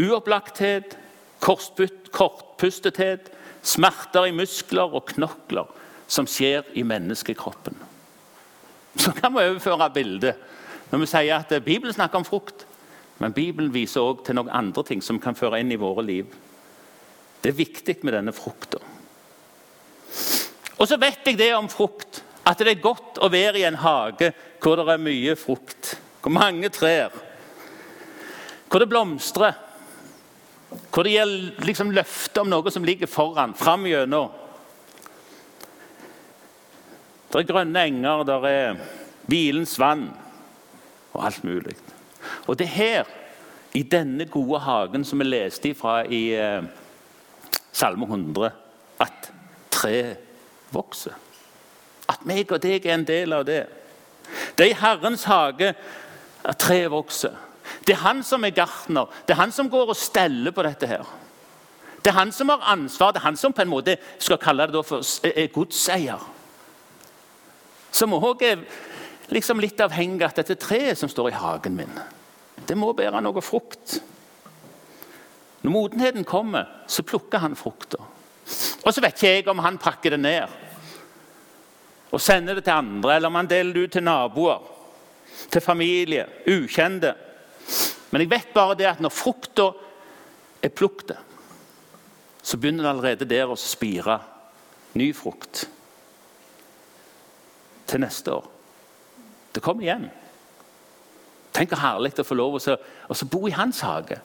uopplagthet, 0.00 0.96
kortpustethet, 1.42 3.32
smerter 3.62 4.28
i 4.30 4.34
muskler 4.34 4.94
og 4.94 5.06
knokler 5.10 5.70
som 6.10 6.28
skjer 6.28 6.66
i 6.78 6.84
menneskekroppen. 6.86 7.76
Så 8.98 9.14
kan 9.16 9.32
vi 9.34 9.46
overføre 9.46 9.90
bildet 9.94 10.48
når 10.92 11.00
vi 11.00 11.08
sier 11.08 11.38
at 11.40 11.52
Bibelen 11.64 11.94
snakker 11.94 12.20
om 12.20 12.28
frukt. 12.28 12.66
Men 13.22 13.32
Bibelen 13.32 13.70
viser 13.72 14.02
også 14.02 14.26
til 14.26 14.36
noen 14.36 14.50
andre 14.52 14.82
ting 14.84 15.02
som 15.04 15.20
kan 15.22 15.36
føre 15.38 15.60
inn 15.62 15.72
i 15.72 15.80
våre 15.80 16.04
liv. 16.04 16.26
Det 17.42 17.52
er 17.52 17.58
viktig 17.58 17.96
med 18.02 18.16
denne 18.16 18.34
frukta. 18.34 18.80
Og 20.82 20.88
så 20.90 20.98
vet 20.98 21.28
jeg 21.28 21.38
det 21.38 21.52
om 21.54 21.68
frukt, 21.70 22.24
at 22.42 22.58
det 22.58 22.72
er 22.72 22.82
godt 22.82 23.20
å 23.22 23.28
være 23.30 23.60
i 23.60 23.66
en 23.68 23.78
hage 23.78 24.32
hvor 24.62 24.80
det 24.80 24.88
er 24.90 25.02
mye 25.02 25.34
frukt, 25.38 25.92
hvor 26.24 26.34
mange 26.34 26.70
trær, 26.74 27.14
hvor 28.66 28.82
det 28.82 28.88
blomstrer, 28.90 29.54
hvor 30.90 31.06
det 31.06 31.12
gir 31.14 31.34
liksom 31.62 31.92
løfte 31.94 32.42
om 32.42 32.50
noe 32.50 32.72
som 32.74 32.82
ligger 32.86 33.10
foran, 33.10 33.54
fram 33.54 33.86
gjennom. 33.86 34.32
Det 37.30 37.44
er 37.44 37.48
grønne 37.52 37.86
enger, 37.86 38.26
det 38.26 38.40
er 38.50 38.82
hvilens 39.30 39.76
vann 39.78 40.08
og 41.12 41.22
alt 41.28 41.46
mulig. 41.46 41.76
Og 42.50 42.58
det 42.58 42.66
er 42.66 42.74
her, 42.74 43.14
i 43.72 43.84
denne 43.86 44.26
gode 44.28 44.58
hagen 44.66 45.06
som 45.06 45.22
vi 45.22 45.30
leste 45.30 45.70
ifra 45.70 46.02
i 46.04 46.26
eh, 46.36 46.66
Salme 47.72 48.04
100, 48.04 48.50
at 49.00 49.30
treet 49.72 50.31
vokser. 50.74 51.14
At 52.08 52.26
meg 52.26 52.50
og 52.52 52.62
deg 52.62 52.86
er 52.86 52.96
en 52.96 53.06
del 53.08 53.32
av 53.32 53.46
det. 53.48 53.62
Det 54.56 54.66
er 54.66 54.70
i 54.72 54.80
Herrens 54.80 55.24
hage 55.28 55.72
at 56.42 56.58
treet 56.60 56.90
vokser. 56.90 57.34
Det 57.86 57.94
er 57.94 58.04
han 58.04 58.22
som 58.26 58.44
er 58.44 58.54
gartner. 58.54 59.10
Det 59.26 59.34
er 59.34 59.40
han 59.40 59.52
som 59.54 59.70
går 59.70 59.92
og 59.92 59.96
steller 59.96 60.50
på 60.50 60.62
dette. 60.66 60.86
her. 60.86 61.04
Det 62.04 62.10
er 62.10 62.18
han 62.18 62.32
som 62.32 62.48
har 62.48 62.62
ansvar. 62.72 63.12
Det 63.12 63.22
er 63.22 63.28
han 63.28 63.36
som 63.36 63.52
på 63.52 63.62
en 63.62 63.70
måte 63.70 63.96
skal 64.18 64.38
kalle 64.38 64.66
det 64.66 64.84
for 64.86 65.02
er 65.26 65.52
godseier. 65.54 66.22
Som 67.92 68.14
òg 68.16 68.42
er 68.42 68.64
liksom 69.30 69.60
litt 69.60 69.80
avhengig 69.80 70.24
av 70.24 70.34
dette 70.34 70.54
treet 70.54 70.98
som 70.98 71.08
står 71.08 71.30
i 71.30 71.38
hagen 71.38 71.76
min. 71.76 72.00
Det 72.66 72.76
må 72.78 72.92
bære 72.92 73.20
noe 73.22 73.42
frukt. 73.42 74.00
Når 75.62 75.70
modenheten 75.70 76.24
kommer, 76.24 76.66
så 76.86 77.04
plukker 77.06 77.38
han 77.38 77.56
frukta. 77.56 78.00
Og 78.82 78.94
så 78.94 79.02
vet 79.02 79.14
ikke 79.14 79.32
jeg 79.32 79.48
om 79.50 79.62
han 79.62 79.78
pakker 79.80 80.16
det 80.16 80.20
ned 80.22 80.60
og 82.12 82.20
sender 82.20 82.58
det 82.58 82.66
til 82.66 82.76
andre, 82.76 83.14
eller 83.16 83.30
om 83.30 83.38
han 83.38 83.48
deler 83.48 83.72
det 83.72 83.86
ut 83.86 83.92
til 83.96 84.04
naboer, 84.04 84.64
til 85.48 85.62
familie, 85.64 86.26
ukjente. 86.44 87.14
Men 88.10 88.20
jeg 88.20 88.30
vet 88.30 88.50
bare 88.52 88.76
det 88.76 88.88
at 88.90 89.00
når 89.00 89.14
frukta 89.16 89.70
er 90.62 90.74
plukket, 90.76 91.16
så 92.42 92.58
begynner 92.60 92.84
det 92.84 92.90
allerede 92.90 93.28
der 93.30 93.48
å 93.48 93.56
spire 93.56 94.18
ny 94.98 95.08
frukt 95.16 95.64
til 97.88 98.02
neste 98.02 98.34
år. 98.34 98.50
Det 99.54 99.62
kommer 99.64 99.86
igjen. 99.86 100.10
Tenk 101.52 101.72
så 101.72 101.80
herlig 101.80 102.12
å 102.20 102.26
få 102.26 102.36
lov 102.36 102.58
å 102.60 103.16
bo 103.30 103.46
i 103.48 103.56
hans 103.56 103.80
hage 103.84 104.20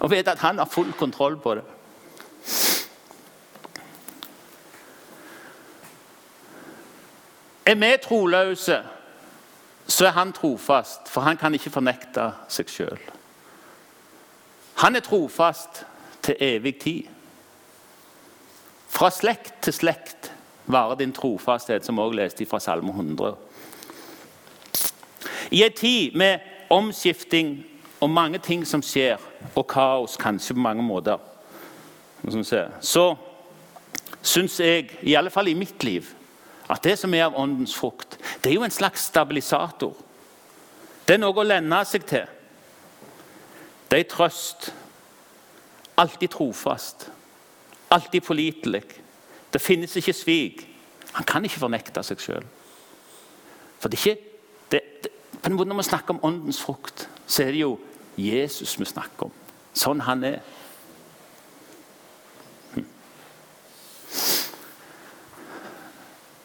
og 0.00 0.08
vite 0.12 0.32
at 0.32 0.40
han 0.40 0.60
har 0.60 0.68
full 0.68 0.92
kontroll 0.96 1.36
på 1.40 1.58
det. 1.58 1.64
Er 7.70 7.74
vi 7.78 7.90
troløse, 8.02 8.82
så 9.86 10.06
er 10.06 10.10
han 10.10 10.32
trofast, 10.32 11.08
for 11.08 11.20
han 11.20 11.36
kan 11.36 11.54
ikke 11.54 11.70
fornekte 11.70 12.24
seg 12.50 12.70
sjøl. 12.72 12.98
Han 14.82 14.96
er 14.98 15.04
trofast 15.06 15.84
til 16.22 16.34
evig 16.42 16.74
tid. 16.82 17.02
Fra 18.90 19.10
slekt 19.14 19.60
til 19.62 19.76
slekt 19.76 20.32
varer 20.66 20.98
din 20.98 21.14
trofasthet, 21.14 21.86
som 21.86 21.94
vi 21.94 22.02
også 22.02 22.18
leste 22.18 22.46
fra 22.46 22.58
Salme 22.60 22.90
100. 22.90 23.36
I 25.50 25.62
en 25.62 25.72
tid 25.76 26.18
med 26.18 26.38
omskifting 26.70 27.66
og 28.00 28.10
mange 28.10 28.38
ting 28.38 28.66
som 28.66 28.82
skjer, 28.82 29.18
og 29.54 29.66
kaos 29.70 30.16
kanskje 30.16 30.54
på 30.54 30.60
mange 30.60 30.82
måter, 30.82 31.18
så 32.80 33.14
syns 34.22 34.60
jeg, 34.60 34.90
i 35.02 35.14
alle 35.14 35.30
fall 35.30 35.48
i 35.48 35.54
mitt 35.54 35.84
liv, 35.84 36.16
at 36.70 36.84
det 36.84 36.96
som 36.98 37.14
er 37.14 37.26
av 37.26 37.38
åndens 37.38 37.74
frukt, 37.74 38.18
det 38.42 38.50
er 38.50 38.54
jo 38.54 38.66
en 38.66 38.74
slags 38.74 39.08
stabilisator. 39.10 39.96
Det 41.06 41.16
er 41.16 41.22
noe 41.22 41.34
å 41.34 41.46
lenne 41.46 41.80
seg 41.88 42.04
til. 42.06 42.28
Det 43.90 43.98
er 43.98 44.10
trøst. 44.10 44.70
Alltid 45.98 46.30
trofast. 46.30 47.08
Alltid 47.90 48.22
pålitelig. 48.22 48.84
Det 49.50 49.60
finnes 49.60 49.96
ikke 49.98 50.14
svik. 50.14 50.66
Han 51.12 51.26
kan 51.26 51.44
ikke 51.44 51.64
fornekte 51.64 52.04
seg 52.06 52.22
sjøl. 52.22 52.46
For 53.80 53.90
Når 53.90 55.76
vi 55.76 55.82
snakker 55.82 56.14
om 56.14 56.24
åndens 56.24 56.62
frukt, 56.62 57.08
så 57.26 57.42
er 57.42 57.52
det 57.56 57.64
jo 57.64 57.78
Jesus 58.16 58.78
vi 58.78 58.84
snakker 58.84 59.26
om. 59.26 59.32
Sånn 59.74 60.00
han 60.06 60.24
er. 60.24 60.40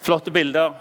Flotte 0.06 0.32
bilder. 0.32 0.74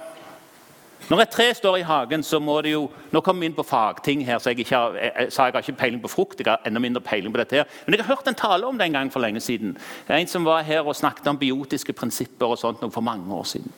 Når 1.09 1.21
et 1.21 1.33
tre 1.33 1.47
står 1.55 1.77
i 1.77 1.85
hagen, 1.85 2.23
så 2.25 2.39
må 2.41 2.61
det 2.65 2.73
jo 2.73 2.87
Nå 3.13 3.21
kommer 3.21 3.45
vi 3.45 3.51
inn 3.51 3.57
på 3.57 3.65
fagting 3.67 4.23
her, 4.25 4.39
så 4.41 4.55
jeg, 4.55 4.65
har, 4.71 4.97
jeg, 4.97 5.33
sa 5.33 5.47
jeg 5.47 5.55
har 5.55 5.65
ikke 5.65 5.81
peiling 5.81 6.01
på 6.03 6.09
frukt. 6.09 6.41
jeg 6.41 6.49
har 6.49 6.65
enda 6.67 6.81
mindre 6.81 7.03
peiling 7.05 7.33
på 7.33 7.39
dette 7.39 7.61
her. 7.61 7.69
Men 7.85 7.95
jeg 7.95 8.05
har 8.05 8.17
hørt 8.17 8.29
en 8.29 8.35
tale 8.35 8.67
om 8.67 8.79
det 8.79 8.87
en 8.89 8.97
gang 8.99 9.13
for 9.13 9.21
lenge 9.21 9.41
siden. 9.41 9.77
En 10.09 10.27
som 10.27 10.45
var 10.45 10.63
her 10.63 10.83
og 10.83 10.97
snakket 10.97 11.29
om 11.29 11.39
biotiske 11.39 11.93
prinsipper 11.93 12.47
og 12.47 12.59
sånt 12.59 12.81
for 12.93 13.01
mange 13.01 13.35
år 13.35 13.45
siden. 13.45 13.73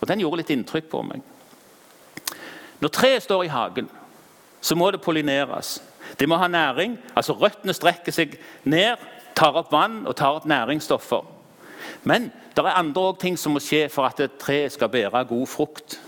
Og 0.00 0.08
Den 0.08 0.20
gjorde 0.20 0.42
litt 0.42 0.50
inntrykk 0.50 0.90
på 0.90 1.02
meg. 1.02 1.22
Når 2.80 2.88
treet 2.92 3.22
står 3.22 3.44
i 3.44 3.52
hagen, 3.54 3.88
så 4.60 4.76
må 4.76 4.90
det 4.90 5.00
pollineres. 5.00 5.78
Det 6.18 6.28
må 6.28 6.36
ha 6.36 6.48
næring. 6.48 6.98
altså 7.14 7.32
Røttene 7.32 7.72
strekker 7.72 8.12
seg 8.12 8.36
ned, 8.64 8.96
tar 9.34 9.56
opp 9.56 9.72
vann 9.72 10.06
og 10.06 10.16
tar 10.16 10.36
opp 10.36 10.44
næringsstoffer. 10.44 11.33
Men 12.04 12.30
det 12.54 12.64
er 12.64 12.76
andre 12.78 13.12
ting 13.20 13.36
som 13.40 13.54
må 13.56 13.62
skje 13.64 13.86
for 13.92 14.06
at 14.06 14.20
et 14.20 14.36
tre 14.40 14.64
skal 14.70 14.92
bære 14.92 15.24
god 15.28 15.46
frukt. 15.48 15.98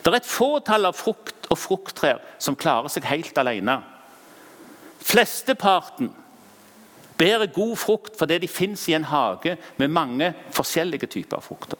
Det 0.00 0.10
er 0.10 0.16
et 0.20 0.28
fåtall 0.28 0.88
av 0.88 0.96
frukt 0.96 1.48
og 1.50 1.58
frukttrær 1.58 2.22
som 2.38 2.56
klarer 2.56 2.92
seg 2.92 3.06
helt 3.10 3.36
alene. 3.38 3.80
Flesteparten 5.04 6.12
bærer 7.18 7.52
god 7.52 7.76
frukt 7.76 8.16
fordi 8.18 8.38
de 8.42 8.48
fins 8.48 8.86
i 8.88 8.94
en 8.96 9.04
hage 9.10 9.56
med 9.76 9.92
mange 9.92 10.32
forskjellige 10.54 11.10
typer 11.18 11.42
frukter. 11.44 11.78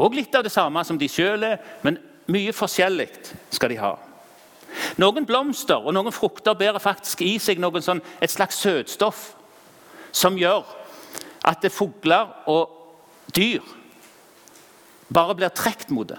Og 0.00 0.14
litt 0.16 0.34
av 0.36 0.46
det 0.46 0.52
samme 0.52 0.84
som 0.86 0.98
de 0.98 1.08
sjøl 1.10 1.42
er, 1.44 1.58
men 1.82 1.98
mye 2.30 2.54
forskjellig 2.56 3.08
skal 3.52 3.72
de 3.72 3.80
ha. 3.82 3.96
Noen 5.02 5.26
blomster 5.26 5.82
og 5.82 5.92
noen 5.96 6.14
frukter 6.14 6.54
bærer 6.56 6.80
faktisk 6.80 7.24
i 7.26 7.34
seg 7.42 7.60
sånn, 7.82 8.00
et 8.20 8.30
slags 8.30 8.60
søtstoff 8.62 9.32
som 10.12 10.38
gjør 10.38 10.64
at 11.44 11.64
fugler 11.72 12.34
og 12.50 12.76
dyr 13.36 13.64
bare 15.10 15.34
blir 15.34 15.50
trukket 15.54 15.90
mot 15.90 16.08
det. 16.08 16.18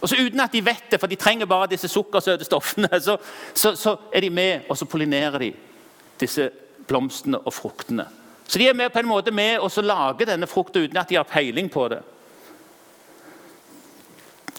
Og 0.00 0.08
så 0.08 0.16
Uten 0.16 0.40
at 0.40 0.52
de 0.52 0.64
vet 0.64 0.86
det, 0.90 1.00
for 1.00 1.06
de 1.06 1.18
trenger 1.20 1.46
bare 1.46 1.68
disse 1.70 1.88
sukkersøte 1.88 2.44
stoffene, 2.44 2.88
så, 3.06 3.18
så, 3.54 3.74
så 3.76 3.96
er 4.12 4.24
de 4.24 4.30
med 4.30 4.70
og 4.70 4.78
så 4.78 4.88
pollinerer 4.88 5.38
de 5.38 5.50
disse 6.20 6.50
blomstene 6.88 7.38
og 7.38 7.54
fruktene. 7.54 8.06
Så 8.48 8.58
de 8.58 8.66
er 8.68 8.74
med 8.74 8.90
på 8.90 8.98
en 8.98 9.06
måte 9.08 9.30
med 9.30 9.60
å 9.62 9.68
lage 9.84 10.26
denne 10.26 10.48
frukta 10.50 10.80
uten 10.80 10.98
at 10.98 11.08
de 11.08 11.20
har 11.20 11.28
peiling 11.28 11.68
på 11.70 11.86
det. 11.92 12.00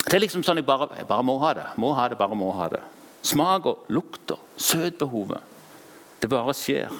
Det 0.05 0.15
er 0.15 0.23
liksom 0.23 0.43
sånn 0.43 0.61
jeg 0.61 0.65
bare, 0.67 0.87
jeg 0.97 1.07
bare 1.09 1.25
må 1.27 1.35
ha 1.41 1.51
det. 1.57 1.65
Må 1.79 1.91
ha 1.97 2.07
det, 2.09 2.17
bare 2.19 2.37
må 2.37 2.51
ha 2.55 2.69
det. 2.71 2.81
Smaker, 3.27 3.83
lukter, 3.93 4.39
søtbehovet. 4.57 5.43
Det 6.21 6.29
bare 6.31 6.55
skjer. 6.57 6.93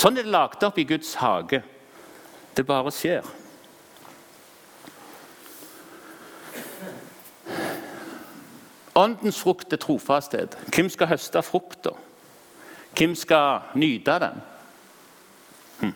Sånn 0.00 0.16
er 0.16 0.24
det 0.24 0.32
lagt 0.32 0.62
opp 0.64 0.78
i 0.80 0.86
Guds 0.88 1.12
hage. 1.20 1.60
Det 2.56 2.64
bare 2.64 2.92
skjer. 2.94 3.26
Åndens 8.96 9.40
frukt 9.42 9.72
er 9.72 9.80
trofasthet. 9.80 10.56
Hvem 10.72 10.88
skal 10.92 11.12
høste 11.12 11.42
frukta? 11.44 11.92
Hvem 12.96 13.12
skal 13.14 13.76
nyte 13.78 14.16
den? 14.24 14.40
Hm. 15.82 15.94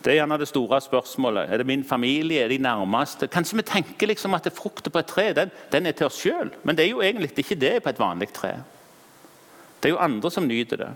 Det 0.00 0.12
er 0.12 0.18
gjerne 0.22 0.38
det 0.40 0.48
store 0.48 0.80
spørsmålet. 0.82 1.52
Er 1.52 1.60
det 1.60 1.68
min 1.68 1.84
familie? 1.84 2.46
Er 2.46 2.48
de 2.48 2.58
nærmeste? 2.64 3.28
Kanskje 3.28 3.60
vi 3.60 3.68
tenker 3.68 4.08
liksom 4.08 4.34
at 4.34 4.48
frukta 4.56 4.90
på 4.90 5.04
et 5.04 5.12
tre 5.12 5.32
den, 5.36 5.52
den, 5.72 5.86
er 5.86 5.92
til 5.92 6.08
oss 6.08 6.20
sjøl, 6.20 6.52
men 6.64 6.76
det 6.76 6.86
er 6.86 6.94
jo 6.96 7.04
egentlig 7.04 7.36
ikke 7.36 7.60
det 7.60 7.82
på 7.82 7.92
et 7.92 8.00
vanlig 8.00 8.32
tre. 8.32 8.56
Det 9.84 9.90
er 9.90 9.98
jo 9.98 10.00
andre 10.00 10.30
som 10.32 10.46
nyter 10.48 10.78
det. 10.80 10.92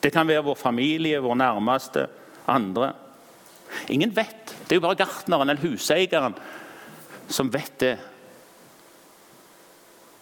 Det 0.00 0.10
kan 0.14 0.24
være 0.24 0.46
vår 0.46 0.56
familie, 0.56 1.18
vår 1.20 1.34
nærmeste, 1.36 2.06
andre. 2.48 2.94
Ingen 3.92 4.14
vet. 4.16 4.54
Det 4.64 4.72
er 4.72 4.78
jo 4.78 4.84
bare 4.86 4.96
gartneren 5.02 5.52
eller 5.52 5.60
huseieren 5.60 6.32
som 7.28 7.50
vet 7.52 7.74
det. 7.80 7.98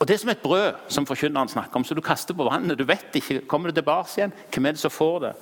Og 0.01 0.09
Det 0.09 0.14
er 0.14 0.18
som 0.18 0.33
et 0.33 0.42
brød 0.42 0.75
som 0.88 1.07
forkynneren 1.07 1.49
snakker 1.49 1.77
om, 1.77 1.85
så 1.85 1.94
du 1.94 2.01
kaster 2.01 2.35
på 2.35 2.49
vannet. 2.51 2.79
Du 2.79 2.85
vet 2.85 3.14
ikke, 3.14 3.46
Kommer 3.46 3.70
det 3.70 3.79
tilbake 3.79 4.11
igjen? 4.16 4.33
Hvem 4.51 4.66
er 4.66 4.73
det 4.73 4.81
som 4.83 4.90
får 4.90 5.20
det? 5.20 5.33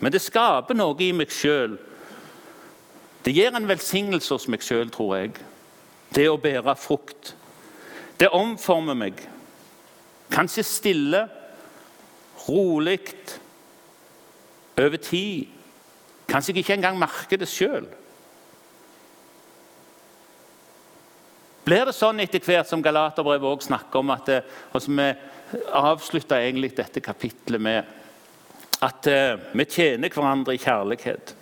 Men 0.00 0.12
det 0.12 0.20
skaper 0.20 0.76
noe 0.76 1.00
i 1.00 1.12
meg 1.12 1.32
sjøl. 1.32 1.78
Det 3.24 3.32
gir 3.32 3.56
en 3.56 3.68
velsignelse 3.68 4.34
hos 4.34 4.48
meg 4.48 4.60
sjøl, 4.60 4.90
tror 4.90 5.16
jeg. 5.16 5.32
Det 6.12 6.28
å 6.28 6.36
bære 6.36 6.76
frukt. 6.76 7.34
Det 8.20 8.28
omformer 8.28 8.94
meg. 8.94 9.24
Kanskje 10.30 10.62
stille, 10.62 11.28
rolig, 12.48 13.00
over 14.78 14.96
tid. 14.96 15.48
Kanskje 16.28 16.52
jeg 16.52 16.64
ikke 16.64 16.76
engang 16.78 16.98
merker 17.00 17.40
det 17.40 17.48
sjøl. 17.50 17.88
Blir 21.68 21.88
det 21.88 21.96
sånn 21.96 22.20
etter 22.22 22.40
hvert 22.40 22.68
som 22.68 22.82
Galaterbrevet 22.84 23.44
også 23.44 23.68
snakker 23.68 24.00
om, 24.00 24.12
at 24.14 24.28
det, 24.28 24.38
og 24.72 24.80
som 24.80 24.96
vi 24.96 25.08
avslutter 25.76 26.40
egentlig 26.40 26.72
dette 26.78 27.02
kapitlet 27.04 27.60
med, 27.60 27.96
at 28.84 29.08
uh, 29.10 29.40
vi 29.52 29.66
tjener 29.68 30.12
hverandre 30.14 30.54
i 30.56 30.62
kjærlighet? 30.62 31.34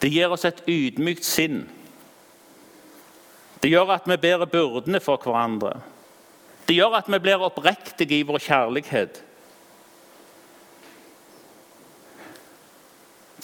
Det 0.00 0.12
gir 0.12 0.32
oss 0.32 0.46
et 0.48 0.62
ydmykt 0.68 1.26
sinn. 1.26 1.64
Det 3.60 3.70
gjør 3.72 3.94
at 3.96 4.08
vi 4.08 4.20
bærer 4.20 4.48
byrdene 4.48 5.00
for 5.04 5.20
hverandre. 5.20 5.78
Det 6.68 6.76
gjør 6.76 6.98
at 7.00 7.08
vi 7.08 7.20
blir 7.20 7.44
oppriktige 7.44 8.18
i 8.18 8.26
vår 8.28 8.40
kjærlighet. 8.44 9.20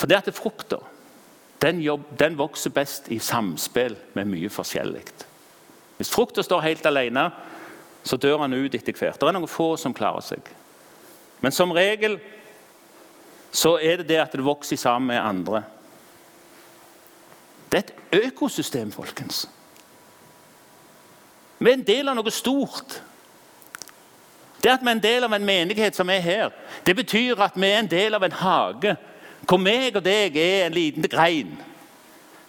For 0.01 0.09
det 0.09 0.23
at 0.23 0.33
frukta 0.35 0.79
den, 1.61 1.83
den 2.19 2.39
vokser 2.39 2.73
best 2.73 3.11
i 3.13 3.19
samspill 3.21 3.99
med 4.17 4.31
mye 4.33 4.49
forskjellig. 4.49 5.03
Hvis 5.99 6.13
frukta 6.15 6.43
står 6.43 6.65
helt 6.65 6.87
alene, 6.89 7.27
så 8.05 8.17
dør 8.17 8.47
han 8.47 8.57
ut 8.57 8.75
etter 8.75 8.97
hvert. 8.97 9.19
Det 9.21 9.29
er 9.29 9.37
noen 9.37 9.51
få 9.51 9.75
som 9.77 9.93
klarer 9.93 10.25
seg. 10.25 10.47
Men 11.45 11.53
som 11.53 11.75
regel 11.77 12.17
så 13.53 13.75
er 13.77 14.01
det 14.01 14.09
det 14.09 14.21
at 14.23 14.33
det 14.33 14.47
vokser 14.47 14.81
sammen 14.81 15.11
med 15.13 15.21
andre. 15.21 15.63
Det 17.69 17.79
er 17.79 17.85
et 17.85 18.25
økosystem, 18.25 18.93
folkens. 18.93 19.45
Vi 21.59 21.69
er 21.69 21.77
en 21.77 21.85
del 21.85 22.09
av 22.09 22.17
noe 22.17 22.33
stort. 22.33 22.97
Det 24.65 24.73
at 24.73 24.81
vi 24.81 24.89
er 24.89 24.97
en 24.97 25.05
del 25.05 25.29
av 25.29 25.37
en 25.37 25.45
menighet 25.45 25.97
som 25.97 26.09
er 26.09 26.25
her, 26.25 26.57
det 26.87 26.97
betyr 26.97 27.41
at 27.45 27.57
vi 27.61 27.69
er 27.69 27.83
en 27.83 27.91
del 27.91 28.17
av 28.17 28.25
en 28.25 28.41
hage 28.41 28.97
hvor 29.49 29.61
meg 29.61 29.97
og 29.97 30.05
deg 30.05 30.37
er 30.37 30.67
en 30.67 30.77
liten 30.77 31.07
grein, 31.11 31.55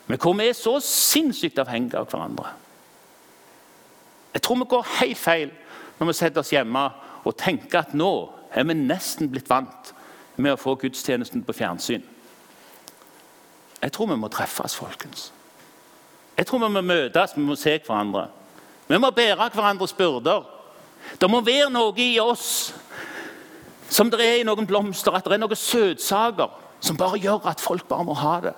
men 0.08 0.20
hvor 0.20 0.36
vi 0.38 0.50
er 0.50 0.58
så 0.58 0.76
sinnssykt 0.84 1.60
avhengige 1.62 2.02
av 2.02 2.10
hverandre. 2.12 2.52
Jeg 4.34 4.42
tror 4.42 4.60
vi 4.62 4.70
går 4.70 4.94
helt 5.00 5.20
feil 5.20 5.52
når 6.00 6.10
vi 6.10 6.18
setter 6.18 6.42
oss 6.42 6.54
hjemme 6.54 6.84
og 7.24 7.38
tenker 7.40 7.84
at 7.84 7.94
nå 7.96 8.12
er 8.52 8.66
vi 8.68 8.76
nesten 8.76 9.30
blitt 9.32 9.50
vant 9.50 9.94
med 10.36 10.56
å 10.56 10.60
få 10.60 10.76
gudstjenesten 10.80 11.44
på 11.46 11.56
fjernsyn. 11.56 12.04
Jeg 13.82 13.94
tror 13.96 14.12
vi 14.12 14.18
må 14.20 14.30
treffes, 14.32 14.76
folkens. 14.78 15.32
Jeg 16.38 16.48
tror 16.48 16.64
vi 16.64 16.72
må 16.74 16.84
møtes, 16.86 17.36
vi 17.36 17.44
må 17.46 17.58
se 17.60 17.76
hverandre. 17.80 18.28
Vi 18.88 19.00
må 19.00 19.12
bære 19.16 19.50
hverandres 19.54 19.94
byrder. 19.94 20.44
Det 21.22 21.30
må 21.30 21.42
være 21.46 21.70
noe 21.74 21.96
i 22.02 22.20
oss 22.22 22.74
som 23.92 24.10
det 24.12 24.22
er 24.24 24.40
i 24.40 24.48
noen 24.48 24.68
blomster, 24.68 25.12
at 25.16 25.26
det 25.28 25.36
er 25.36 25.42
noen 25.42 25.60
søtsaker 25.60 26.61
som 26.82 26.98
bare 26.98 27.20
gjør 27.22 27.46
at 27.50 27.62
folk 27.62 27.88
bare 27.88 28.06
må 28.08 28.16
ha 28.18 28.36
det. 28.48 28.56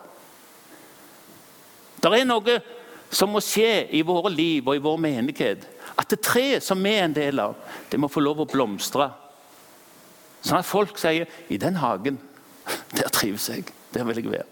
Det 2.03 2.11
er 2.11 2.27
noe 2.27 2.57
som 3.13 3.31
må 3.31 3.41
skje 3.43 3.85
i 3.93 4.01
våre 4.05 4.31
liv 4.33 4.67
og 4.67 4.75
i 4.75 4.83
vår 4.83 4.97
menighet. 4.99 5.67
At 5.99 6.09
det 6.11 6.23
treet 6.25 6.65
som 6.65 6.81
vi 6.83 6.95
er 6.95 7.05
en 7.05 7.15
del 7.15 7.39
av, 7.43 7.53
det 7.91 7.99
må 8.01 8.09
få 8.11 8.23
lov 8.23 8.41
å 8.43 8.49
blomstre. 8.49 9.09
Sånn 10.43 10.59
at 10.59 10.67
folk 10.67 10.97
sier 10.99 11.27
'I 11.49 11.57
den 11.57 11.75
hagen, 11.75 12.19
der 12.91 13.09
trives 13.09 13.49
jeg. 13.49 13.65
Der 13.93 14.03
vil 14.03 14.15
jeg 14.15 14.31
være'. 14.31 14.49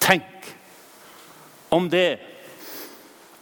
Tenk 0.00 0.56
om 1.70 1.90
det 1.90 2.18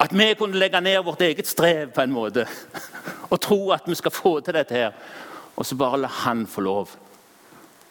at 0.01 0.13
vi 0.13 0.35
kunne 0.35 0.59
legge 0.59 0.81
ned 0.81 1.05
vårt 1.05 1.21
eget 1.21 1.47
strev 1.47 1.93
på 1.95 2.03
en 2.03 2.13
måte 2.13 2.47
og 3.33 3.41
tro 3.41 3.71
at 3.71 3.83
vi 3.87 3.95
skal 3.95 4.11
få 4.11 4.41
til 4.41 4.55
dette 4.55 4.75
her, 4.75 4.93
og 5.57 5.67
så 5.67 5.77
bare 5.77 6.01
la 6.01 6.09
Han 6.09 6.47
få 6.47 6.61
lov 6.61 6.97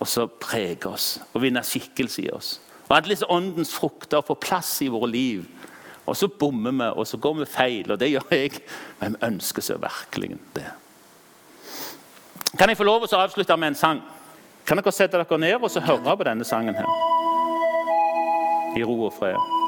og 0.04 0.10
så 0.12 0.28
prege 0.28 0.90
oss 0.92 1.16
og 1.32 1.46
vinne 1.46 1.64
skikkelse 1.64 2.26
i 2.26 2.32
oss. 2.36 2.58
Og 2.90 2.98
at 2.98 3.08
disse 3.08 3.28
åndens 3.32 3.72
frukter 3.72 4.22
får 4.28 4.42
plass 4.44 4.74
i 4.84 4.92
våre 4.92 5.08
liv 5.10 5.46
og 6.06 6.18
så 6.18 6.28
bommer 6.28 6.72
vi, 6.72 6.90
og 7.00 7.08
så 7.08 7.18
går 7.18 7.34
vi 7.34 7.46
feil. 7.46 7.92
Og 7.92 8.00
det 8.00 8.12
gjør 8.12 8.32
jeg. 8.32 8.60
Men 9.00 9.16
vi 9.16 9.28
ønsker 9.28 9.64
seg 9.64 9.80
virkelig 9.84 10.36
det. 10.56 10.68
Kan 12.60 12.70
jeg 12.70 12.78
få 12.78 12.88
lov 12.88 13.08
å 13.08 13.16
avslutte 13.18 13.58
med 13.58 13.74
en 13.74 13.80
sang? 13.80 14.04
Kan 14.68 14.80
dere 14.80 14.94
sette 14.96 15.20
dere 15.20 15.40
ned 15.40 15.64
og 15.64 15.72
så 15.72 15.84
høre 15.84 16.18
på 16.18 16.28
denne 16.28 16.46
sangen 16.48 16.76
her? 16.76 16.88
I 18.78 18.84
ro 18.84 19.00
og 19.08 19.14
fred. 19.16 19.63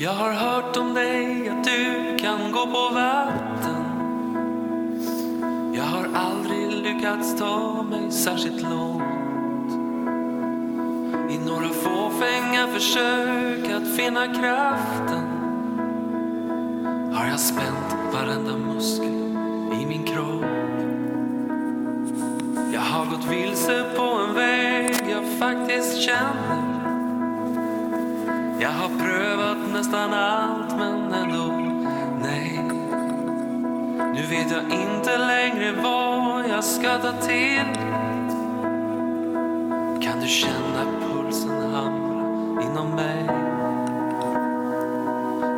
Jeg 0.00 0.10
har 0.10 0.32
hørt 0.32 0.76
om 0.76 0.94
deg, 0.94 1.46
at 1.48 1.64
du 1.64 2.16
kan 2.20 2.50
gå 2.52 2.66
på 2.68 2.88
vatten 2.94 3.76
lyckats 7.06 7.38
ta 7.38 7.82
mig 7.82 8.10
särskilt 8.10 8.62
långt. 8.62 9.02
I 11.30 11.38
några 11.38 11.68
fåfänga 11.68 12.66
försök 12.66 13.70
att 13.70 13.96
finna 13.96 14.26
kraften 14.26 15.26
har 17.12 17.26
jag 17.26 17.40
spänt 17.40 17.96
varenda 18.12 18.56
muskel 18.56 19.36
i 19.82 19.86
min 19.86 20.04
kropp. 20.04 20.44
Jag 22.72 22.80
har 22.80 23.06
gått 23.06 23.24
vilse 23.24 23.84
på 23.96 24.02
en 24.02 24.34
väg 24.34 24.94
jag 25.10 25.38
faktiskt 25.38 26.02
känner. 26.02 26.75
Jag 28.66 28.72
har 28.72 28.88
prövat 28.88 29.58
nästan 29.72 30.14
allt 30.14 30.76
men 30.76 31.12
ändå 31.14 31.52
nej. 32.22 32.60
Nu 34.14 34.22
vet 34.30 34.50
jag 34.50 34.62
inte 34.62 35.18
längre 35.18 35.72
vad 35.82 36.48
jag 36.48 36.64
ska 36.64 36.98
ta 36.98 37.12
till. 37.12 37.64
Kan 40.02 40.20
du 40.20 40.26
känna 40.26 40.84
pulsen 41.00 41.74
hamra 41.74 42.62
inom 42.62 42.90
mig? 42.90 43.26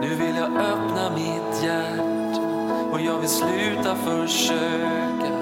Nu 0.02 0.14
vill 0.14 0.36
jag 0.36 0.56
öppna 0.56 1.10
mitt 1.14 1.62
hjärta 1.64 2.42
och 2.92 3.00
jag 3.00 3.18
vill 3.18 3.28
sluta 3.28 3.94
försöka. 3.94 5.32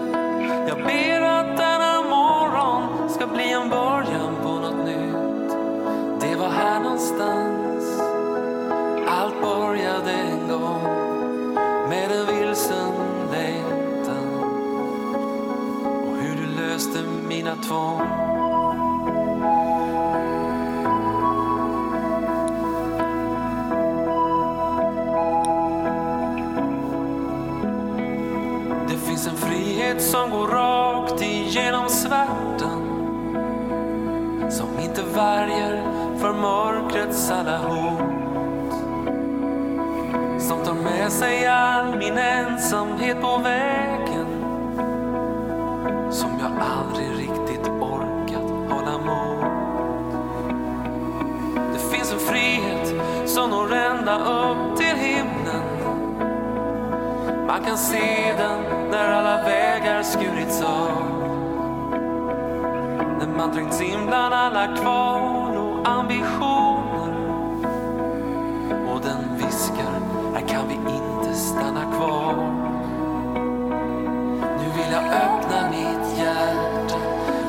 Jag 0.69 0.77
ber 0.77 1.23
att 1.23 1.57
denna 1.57 2.03
morgon 2.03 3.09
ska 3.09 3.27
bli 3.27 3.53
en 3.53 3.69
början 3.69 4.37
på 4.43 4.53
något 4.53 4.87
nytt. 4.87 5.57
Det 6.21 6.37
var 6.37 6.49
här 6.49 6.81
någonstans 6.81 7.46
löste 17.47 17.51
mina 17.51 17.57
tvång. 17.63 18.01
Det 28.89 28.97
finns 28.97 29.27
en 29.27 29.37
frihet 29.37 30.03
som 30.03 30.31
går 30.31 30.49
rakt 30.49 31.23
igenom 31.23 31.89
svärtan 31.89 32.83
som 34.51 34.79
inte 34.79 35.03
värjer 35.03 35.83
för 36.19 36.33
mörkrets 36.33 37.31
alla 37.31 37.59
hot 37.59 38.01
som 40.41 40.65
tar 40.65 40.75
med 40.75 41.13
sig 41.13 41.47
all 41.47 41.99
min 41.99 42.19
ensamhet 42.19 43.21
på 43.21 43.37
vägen 43.37 43.96
ända 54.09 54.25
upp 54.25 54.77
till 54.77 54.97
himlen. 54.97 55.63
Man 57.47 57.65
kan 57.65 57.79
se 57.79 58.35
den 58.39 58.91
när 58.91 59.13
alla 59.13 59.43
vägar 59.43 60.03
skurits 60.03 60.63
av. 60.63 60.91
När 63.19 63.37
man 63.37 63.53
trängts 63.53 63.81
in 63.81 64.07
bland 64.07 64.35
alla 64.35 64.77
kval 64.77 65.57
och 65.57 65.89
ambitioner. 65.89 67.15
Och 68.93 69.01
den 69.01 69.37
viskar, 69.37 70.01
här 70.35 70.49
kan 70.49 70.69
vi 70.69 70.75
inte 70.75 71.35
stanna 71.35 71.97
kvar. 71.97 72.35
Nu 74.59 74.69
vill 74.77 74.93
jag 74.93 75.05
öppna 75.05 75.71
mitt 75.71 76.19
hjärta 76.19 76.97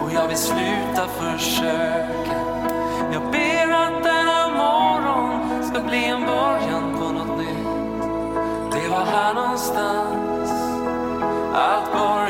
och 0.03 0.11
jag 0.11 0.27
vill 0.27 0.37
sluta 0.37 1.07
försöka 1.07 2.36
bli 5.87 6.05
en 6.05 6.21
början 6.21 6.97
på 6.99 7.11
något 7.11 7.37
nytt. 7.37 7.67
Det 8.71 8.89
var 8.89 9.05
här 9.05 9.33
någonstans 9.33 10.51
att 11.53 11.91
börja 11.93 12.26